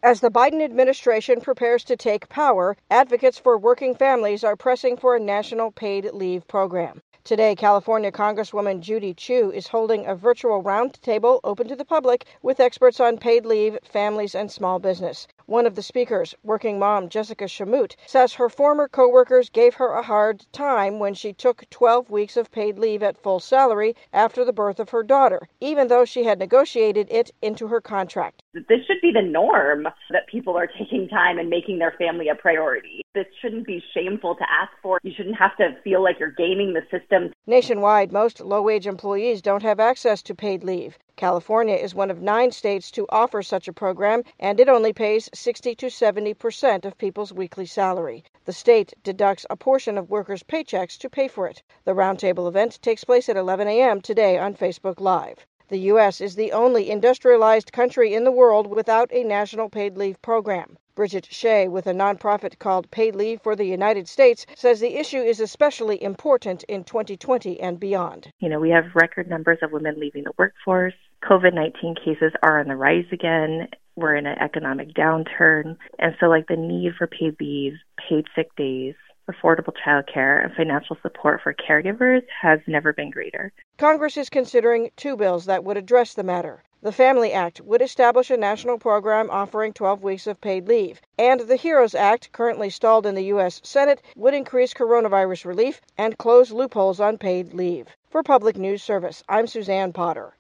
As 0.02 0.22
the 0.22 0.32
Biden 0.32 0.63
administration 0.63 1.41
prepares 1.41 1.84
to 1.86 1.98
take 1.98 2.30
power, 2.30 2.78
advocates 2.89 3.38
for 3.38 3.58
working 3.58 3.96
families 3.96 4.46
are 4.46 4.56
pressing 4.56 4.96
for 4.96 5.15
a 5.15 5.19
national 5.19 5.72
paid 5.72 6.10
leave 6.13 6.48
program. 6.48 7.02
Today, 7.25 7.55
California 7.55 8.12
Congresswoman 8.12 8.81
Judy 8.81 9.13
Chu 9.13 9.49
is 9.49 9.69
holding 9.69 10.05
a 10.05 10.13
virtual 10.13 10.62
roundtable 10.62 11.39
open 11.45 11.69
to 11.69 11.75
the 11.77 11.86
public 11.86 12.25
with 12.41 12.59
experts 12.59 12.99
on 12.99 13.17
paid 13.17 13.45
leave, 13.45 13.79
families, 13.81 14.36
and 14.36 14.51
small 14.51 14.77
business. 14.77 15.25
One 15.45 15.65
of 15.65 15.75
the 15.75 15.83
speakers, 15.83 16.36
working 16.43 16.77
mom 16.77 17.07
Jessica 17.07 17.45
Shamut, 17.45 17.95
says 18.05 18.33
her 18.33 18.49
former 18.49 18.89
coworkers 18.89 19.49
gave 19.49 19.75
her 19.75 19.93
a 19.93 20.03
hard 20.03 20.45
time 20.51 20.99
when 20.99 21.13
she 21.13 21.31
took 21.31 21.63
12 21.69 22.12
weeks 22.12 22.36
of 22.36 22.51
paid 22.51 22.77
leave 22.77 23.01
at 23.01 23.15
full 23.15 23.39
salary 23.39 23.95
after 24.12 24.43
the 24.43 24.51
birth 24.51 24.81
of 24.81 24.89
her 24.89 25.01
daughter, 25.01 25.47
even 25.62 25.88
though 25.88 26.03
she 26.03 26.25
had 26.25 26.39
negotiated 26.39 27.07
it 27.09 27.31
into 27.41 27.67
her 27.67 27.79
contract. 27.79 28.42
This 28.53 28.85
should 28.85 29.01
be 29.01 29.11
the 29.11 29.21
norm 29.23 29.87
that 30.11 30.27
people 30.27 30.55
are 30.55 30.67
taking 30.67 31.07
time 31.07 31.39
and 31.39 31.49
making 31.49 31.79
their 31.79 31.95
family 31.97 32.29
a 32.29 32.35
priority. 32.35 33.03
This 33.15 33.25
shouldn't 33.41 33.65
be 33.65 33.83
shameful 33.95 34.35
to 34.35 34.43
ask 34.43 34.71
for. 34.79 34.99
You 35.01 35.11
shouldn't 35.11 35.37
have 35.37 35.57
to 35.57 35.75
feel 35.83 36.03
like 36.03 36.19
you're 36.19 36.29
gaming 36.29 36.73
the 36.73 36.83
system. 36.91 37.33
Nationwide, 37.47 38.11
most 38.11 38.41
low 38.41 38.61
wage 38.61 38.85
employees 38.85 39.41
don't 39.41 39.63
have 39.63 39.79
access 39.79 40.21
to 40.23 40.35
paid 40.35 40.63
leave. 40.63 40.99
California 41.15 41.75
is 41.75 41.95
one 41.95 42.11
of 42.11 42.21
nine 42.21 42.51
states 42.51 42.91
to 42.91 43.07
offer 43.09 43.41
such 43.41 43.67
a 43.67 43.73
program, 43.73 44.21
and 44.39 44.59
it 44.59 44.69
only 44.69 44.93
pays 44.93 45.31
60 45.33 45.73
to 45.73 45.89
70 45.89 46.35
percent 46.35 46.85
of 46.85 46.97
people's 46.99 47.33
weekly 47.33 47.65
salary. 47.65 48.23
The 48.45 48.53
state 48.53 48.93
deducts 49.03 49.47
a 49.49 49.55
portion 49.55 49.97
of 49.97 50.11
workers' 50.11 50.43
paychecks 50.43 50.97
to 50.99 51.09
pay 51.09 51.27
for 51.27 51.47
it. 51.47 51.63
The 51.85 51.95
roundtable 51.95 52.47
event 52.47 52.79
takes 52.83 53.03
place 53.03 53.29
at 53.29 53.37
11 53.37 53.67
a.m. 53.67 53.99
today 53.99 54.37
on 54.37 54.53
Facebook 54.53 54.99
Live. 54.99 55.47
The 55.69 55.80
U.S. 55.80 56.19
is 56.19 56.36
the 56.36 56.52
only 56.52 56.89
industrialized 56.89 57.71
country 57.71 58.13
in 58.13 58.26
the 58.26 58.32
world 58.32 58.67
without 58.67 59.10
a 59.13 59.23
national 59.23 59.69
paid 59.69 59.97
leave 59.97 60.21
program. 60.21 60.78
Bridget 60.95 61.26
Shea, 61.32 61.67
with 61.67 61.88
a 61.88 61.93
nonprofit 61.93 62.60
called 62.60 62.91
Paid 62.91 63.15
Leave 63.15 63.41
for 63.41 63.56
the 63.56 63.65
United 63.65 64.08
States, 64.08 64.45
says 64.56 64.80
the 64.80 64.99
issue 64.99 65.21
is 65.21 65.39
especially 65.39 66.04
important 66.04 66.63
in 66.65 66.84
2020 66.84 67.60
and 67.60 67.80
beyond. 67.80 68.30
You 68.39 68.49
know, 68.49 68.60
we 68.60 68.69
have 68.69 68.93
record 68.93 69.30
numbers 69.30 69.60
of 69.63 69.71
women 69.71 69.99
leaving 69.99 70.26
the 70.26 70.34
workforce. 70.38 70.93
COVID 71.23 71.54
19 71.54 71.95
cases 71.95 72.34
are 72.43 72.60
on 72.60 72.67
the 72.67 72.76
rise 72.76 73.08
again. 73.12 73.69
We're 73.95 74.15
in 74.15 74.26
an 74.26 74.38
economic 74.39 74.93
downturn. 74.93 75.78
And 75.97 76.15
so, 76.19 76.28
like, 76.28 76.47
the 76.47 76.58
need 76.58 76.93
for 76.97 77.08
paid 77.08 77.38
leave, 77.39 77.73
paid 78.10 78.26
sick 78.36 78.56
days, 78.56 78.95
affordable 79.29 79.73
childcare, 79.86 80.43
and 80.43 80.53
financial 80.53 80.97
support 81.01 81.41
for 81.41 81.53
caregivers 81.53 82.23
has 82.41 82.59
never 82.67 82.93
been 82.93 83.09
greater. 83.09 83.51
Congress 83.77 84.17
is 84.17 84.29
considering 84.29 84.91
two 84.95 85.15
bills 85.15 85.45
that 85.45 85.63
would 85.63 85.77
address 85.77 86.13
the 86.13 86.23
matter. 86.23 86.63
The 86.81 86.91
Family 86.91 87.31
Act 87.31 87.62
would 87.62 87.81
establish 87.81 88.29
a 88.29 88.36
national 88.36 88.77
program 88.77 89.29
offering 89.29 89.71
12 89.71 90.03
weeks 90.03 90.27
of 90.27 90.41
paid 90.41 90.67
leave, 90.67 91.01
and 91.17 91.39
the 91.39 91.55
HEROES 91.55 91.95
Act, 91.95 92.33
currently 92.33 92.69
stalled 92.69 93.05
in 93.05 93.15
the 93.15 93.31
U.S. 93.36 93.62
Senate, 93.63 94.01
would 94.17 94.33
increase 94.33 94.73
coronavirus 94.73 95.45
relief 95.45 95.79
and 95.97 96.17
close 96.17 96.51
loopholes 96.51 96.99
on 96.99 97.17
paid 97.17 97.53
leave. 97.53 97.88
For 98.09 98.21
Public 98.21 98.57
News 98.57 98.83
Service, 98.83 99.23
I'm 99.29 99.47
Suzanne 99.47 99.93
Potter. 99.93 100.36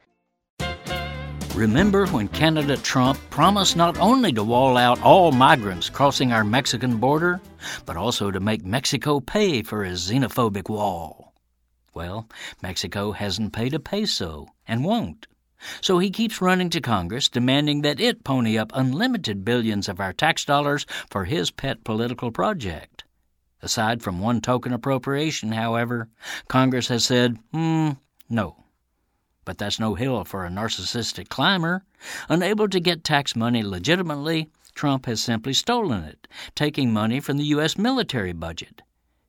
Remember 1.55 2.07
when 2.07 2.29
candidate 2.29 2.81
Trump 2.81 3.19
promised 3.29 3.75
not 3.75 3.99
only 3.99 4.33
to 4.33 4.43
wall 4.43 4.75
out 4.75 4.99
all 5.03 5.31
migrants 5.31 5.87
crossing 5.87 6.31
our 6.31 6.43
Mexican 6.43 6.97
border, 6.97 7.39
but 7.85 7.95
also 7.95 8.31
to 8.31 8.39
make 8.39 8.65
Mexico 8.65 9.19
pay 9.19 9.61
for 9.61 9.83
his 9.83 10.09
xenophobic 10.09 10.67
wall? 10.67 11.31
Well, 11.93 12.27
Mexico 12.63 13.11
hasn't 13.11 13.53
paid 13.53 13.75
a 13.75 13.79
peso 13.79 14.47
and 14.67 14.83
won't. 14.83 15.27
So 15.79 15.99
he 15.99 16.09
keeps 16.09 16.41
running 16.41 16.71
to 16.71 16.81
Congress 16.81 17.29
demanding 17.29 17.83
that 17.83 17.99
it 17.99 18.23
pony 18.23 18.57
up 18.57 18.71
unlimited 18.73 19.45
billions 19.45 19.87
of 19.87 19.99
our 19.99 20.11
tax 20.11 20.45
dollars 20.45 20.87
for 21.11 21.25
his 21.25 21.51
pet 21.51 21.83
political 21.83 22.31
project. 22.31 23.03
Aside 23.61 24.01
from 24.01 24.19
one 24.19 24.41
token 24.41 24.73
appropriation, 24.73 25.51
however, 25.51 26.09
Congress 26.47 26.87
has 26.87 27.05
said, 27.05 27.37
hmm, 27.51 27.91
no. 28.27 28.55
But 29.45 29.57
that's 29.57 29.79
no 29.79 29.95
hill 29.95 30.23
for 30.23 30.45
a 30.45 30.49
narcissistic 30.49 31.29
climber. 31.29 31.83
Unable 32.29 32.69
to 32.69 32.79
get 32.79 33.03
tax 33.03 33.35
money 33.35 33.63
legitimately, 33.63 34.49
Trump 34.73 35.05
has 35.05 35.21
simply 35.21 35.53
stolen 35.53 36.03
it, 36.03 36.27
taking 36.55 36.93
money 36.93 37.19
from 37.19 37.37
the 37.37 37.45
U.S. 37.45 37.77
military 37.77 38.33
budget. 38.33 38.81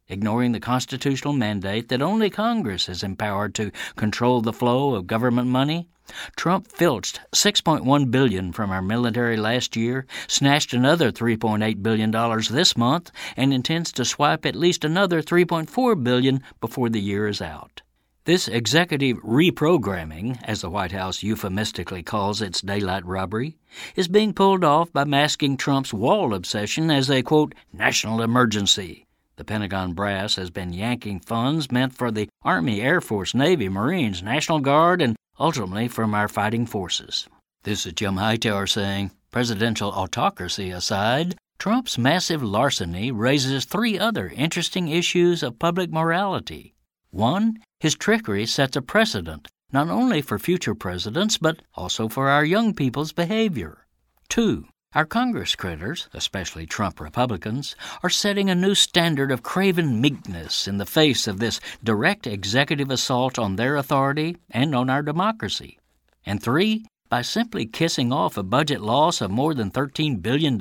Ignoring 0.08 0.52
the 0.52 0.60
constitutional 0.60 1.32
mandate 1.32 1.88
that 1.88 2.02
only 2.02 2.30
Congress 2.30 2.88
is 2.88 3.02
empowered 3.02 3.54
to 3.54 3.72
control 3.96 4.40
the 4.40 4.52
flow 4.52 4.94
of 4.94 5.06
government 5.06 5.48
money, 5.48 5.88
Trump 6.36 6.70
filched 6.70 7.20
6.1 7.32 8.10
billion 8.10 8.52
from 8.52 8.70
our 8.70 8.82
military 8.82 9.38
last 9.38 9.74
year, 9.74 10.06
snatched 10.28 10.74
another 10.74 11.10
3.8 11.10 11.82
billion 11.82 12.10
dollars 12.10 12.50
this 12.50 12.76
month, 12.76 13.10
and 13.36 13.54
intends 13.54 13.90
to 13.92 14.04
swipe 14.04 14.44
at 14.44 14.54
least 14.54 14.84
another 14.84 15.22
3.4 15.22 16.04
billion 16.04 16.42
before 16.60 16.90
the 16.90 17.00
year 17.00 17.26
is 17.26 17.40
out. 17.40 17.80
This 18.26 18.48
executive 18.48 19.18
reprogramming, 19.18 20.42
as 20.44 20.62
the 20.62 20.70
White 20.70 20.92
House 20.92 21.22
euphemistically 21.22 22.02
calls 22.02 22.40
its 22.40 22.62
daylight 22.62 23.04
robbery, 23.04 23.58
is 23.96 24.08
being 24.08 24.32
pulled 24.32 24.64
off 24.64 24.90
by 24.94 25.04
masking 25.04 25.58
Trump's 25.58 25.92
wall 25.92 26.32
obsession 26.32 26.90
as 26.90 27.10
a, 27.10 27.22
quote, 27.22 27.54
national 27.70 28.22
emergency. 28.22 29.04
The 29.36 29.44
Pentagon 29.44 29.92
brass 29.92 30.36
has 30.36 30.48
been 30.48 30.72
yanking 30.72 31.20
funds 31.20 31.70
meant 31.70 31.92
for 31.92 32.10
the 32.10 32.30
Army, 32.40 32.80
Air 32.80 33.02
Force, 33.02 33.34
Navy, 33.34 33.68
Marines, 33.68 34.22
National 34.22 34.60
Guard, 34.60 35.02
and 35.02 35.16
ultimately 35.38 35.88
from 35.88 36.14
our 36.14 36.28
fighting 36.28 36.64
forces. 36.64 37.28
This 37.64 37.84
is 37.84 37.92
Jim 37.92 38.16
Hightower 38.16 38.66
saying, 38.66 39.10
presidential 39.32 39.90
autocracy 39.90 40.70
aside, 40.70 41.36
Trump's 41.58 41.98
massive 41.98 42.42
larceny 42.42 43.12
raises 43.12 43.66
three 43.66 43.98
other 43.98 44.32
interesting 44.34 44.88
issues 44.88 45.42
of 45.42 45.58
public 45.58 45.90
morality. 45.90 46.73
One, 47.14 47.60
his 47.78 47.94
trickery 47.94 48.44
sets 48.44 48.74
a 48.74 48.82
precedent 48.82 49.46
not 49.70 49.88
only 49.88 50.20
for 50.20 50.36
future 50.36 50.74
presidents, 50.74 51.38
but 51.38 51.62
also 51.74 52.08
for 52.08 52.28
our 52.28 52.44
young 52.44 52.74
people's 52.74 53.12
behavior. 53.12 53.86
Two, 54.28 54.66
our 54.96 55.04
Congress 55.04 55.54
critters, 55.54 56.08
especially 56.12 56.66
Trump 56.66 56.98
Republicans, 56.98 57.76
are 58.02 58.10
setting 58.10 58.50
a 58.50 58.54
new 58.56 58.74
standard 58.74 59.30
of 59.30 59.44
craven 59.44 60.00
meekness 60.00 60.66
in 60.66 60.78
the 60.78 60.86
face 60.86 61.28
of 61.28 61.38
this 61.38 61.60
direct 61.84 62.26
executive 62.26 62.90
assault 62.90 63.38
on 63.38 63.54
their 63.54 63.76
authority 63.76 64.36
and 64.50 64.74
on 64.74 64.90
our 64.90 65.02
democracy. 65.02 65.78
And 66.26 66.42
three, 66.42 66.84
by 67.08 67.22
simply 67.22 67.66
kissing 67.66 68.12
off 68.12 68.36
a 68.36 68.42
budget 68.42 68.80
loss 68.80 69.20
of 69.20 69.30
more 69.30 69.54
than 69.54 69.70
$13 69.70 70.20
billion, 70.22 70.58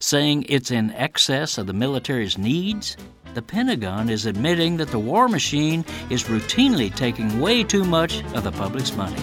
saying 0.00 0.44
it's 0.48 0.70
in 0.70 0.90
excess 0.92 1.58
of 1.58 1.66
the 1.66 1.72
military's 1.72 2.38
needs, 2.38 2.96
the 3.34 3.42
Pentagon 3.42 4.08
is 4.10 4.26
admitting 4.26 4.76
that 4.78 4.88
the 4.88 4.98
war 4.98 5.28
machine 5.28 5.84
is 6.10 6.24
routinely 6.24 6.92
taking 6.94 7.40
way 7.40 7.62
too 7.62 7.84
much 7.84 8.24
of 8.34 8.42
the 8.42 8.50
public's 8.52 8.96
money. 8.96 9.22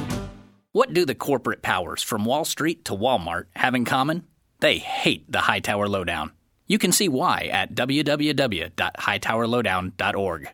What 0.72 0.94
do 0.94 1.06
the 1.06 1.16
corporate 1.16 1.62
powers 1.62 2.02
from 2.04 2.26
Wall 2.26 2.46
Street 2.46 2.86
to 2.86 2.94
Walmart 2.94 3.46
have 3.56 3.76
in 3.76 3.86
common? 3.86 4.24
They 4.60 4.78
hate 4.78 5.32
the 5.32 5.42
Hightower 5.42 5.88
Lowdown. 5.88 6.32
You 6.68 6.80
can 6.80 6.92
see 6.92 7.08
why 7.10 7.50
at 7.52 7.76
www.hightowerlowdown.org. 7.76 10.50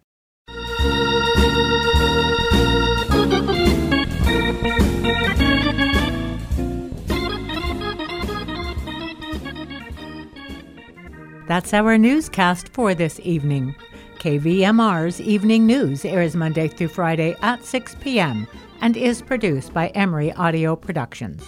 That's 11.52 11.74
our 11.74 11.98
newscast 11.98 12.70
for 12.70 12.96
this 12.96 13.20
evening. 13.24 13.76
KVMR's 14.20 15.20
Evening 15.20 15.66
News 15.66 16.06
airs 16.06 16.34
Monday 16.34 16.70
through 16.70 16.88
Friday 16.88 17.36
at 17.42 17.66
6 17.66 17.96
p.m. 17.96 18.48
and 18.80 18.96
is 18.96 19.22
produced 19.22 19.74
by 19.74 19.90
Emery 19.90 20.32
Audio 20.32 20.78
Productions. 20.78 21.44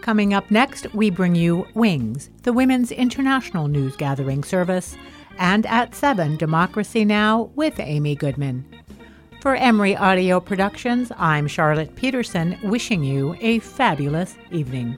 Coming 0.00 0.32
up 0.32 0.50
next, 0.50 0.86
we 0.94 1.10
bring 1.10 1.34
you 1.34 1.66
Wings, 1.74 2.30
the 2.44 2.54
Women's 2.54 2.92
International 2.92 3.68
News 3.68 3.94
Gathering 3.94 4.42
Service, 4.42 4.96
and 5.36 5.66
at 5.66 5.94
7, 5.94 6.38
Democracy 6.38 7.04
Now! 7.04 7.50
with 7.54 7.78
Amy 7.78 8.14
Goodman. 8.14 8.64
For 9.42 9.54
Emery 9.54 9.94
Audio 9.98 10.40
Productions, 10.40 11.12
I'm 11.18 11.46
Charlotte 11.46 11.94
Peterson, 11.94 12.58
wishing 12.62 13.04
you 13.04 13.36
a 13.42 13.58
fabulous 13.58 14.38
evening. 14.50 14.96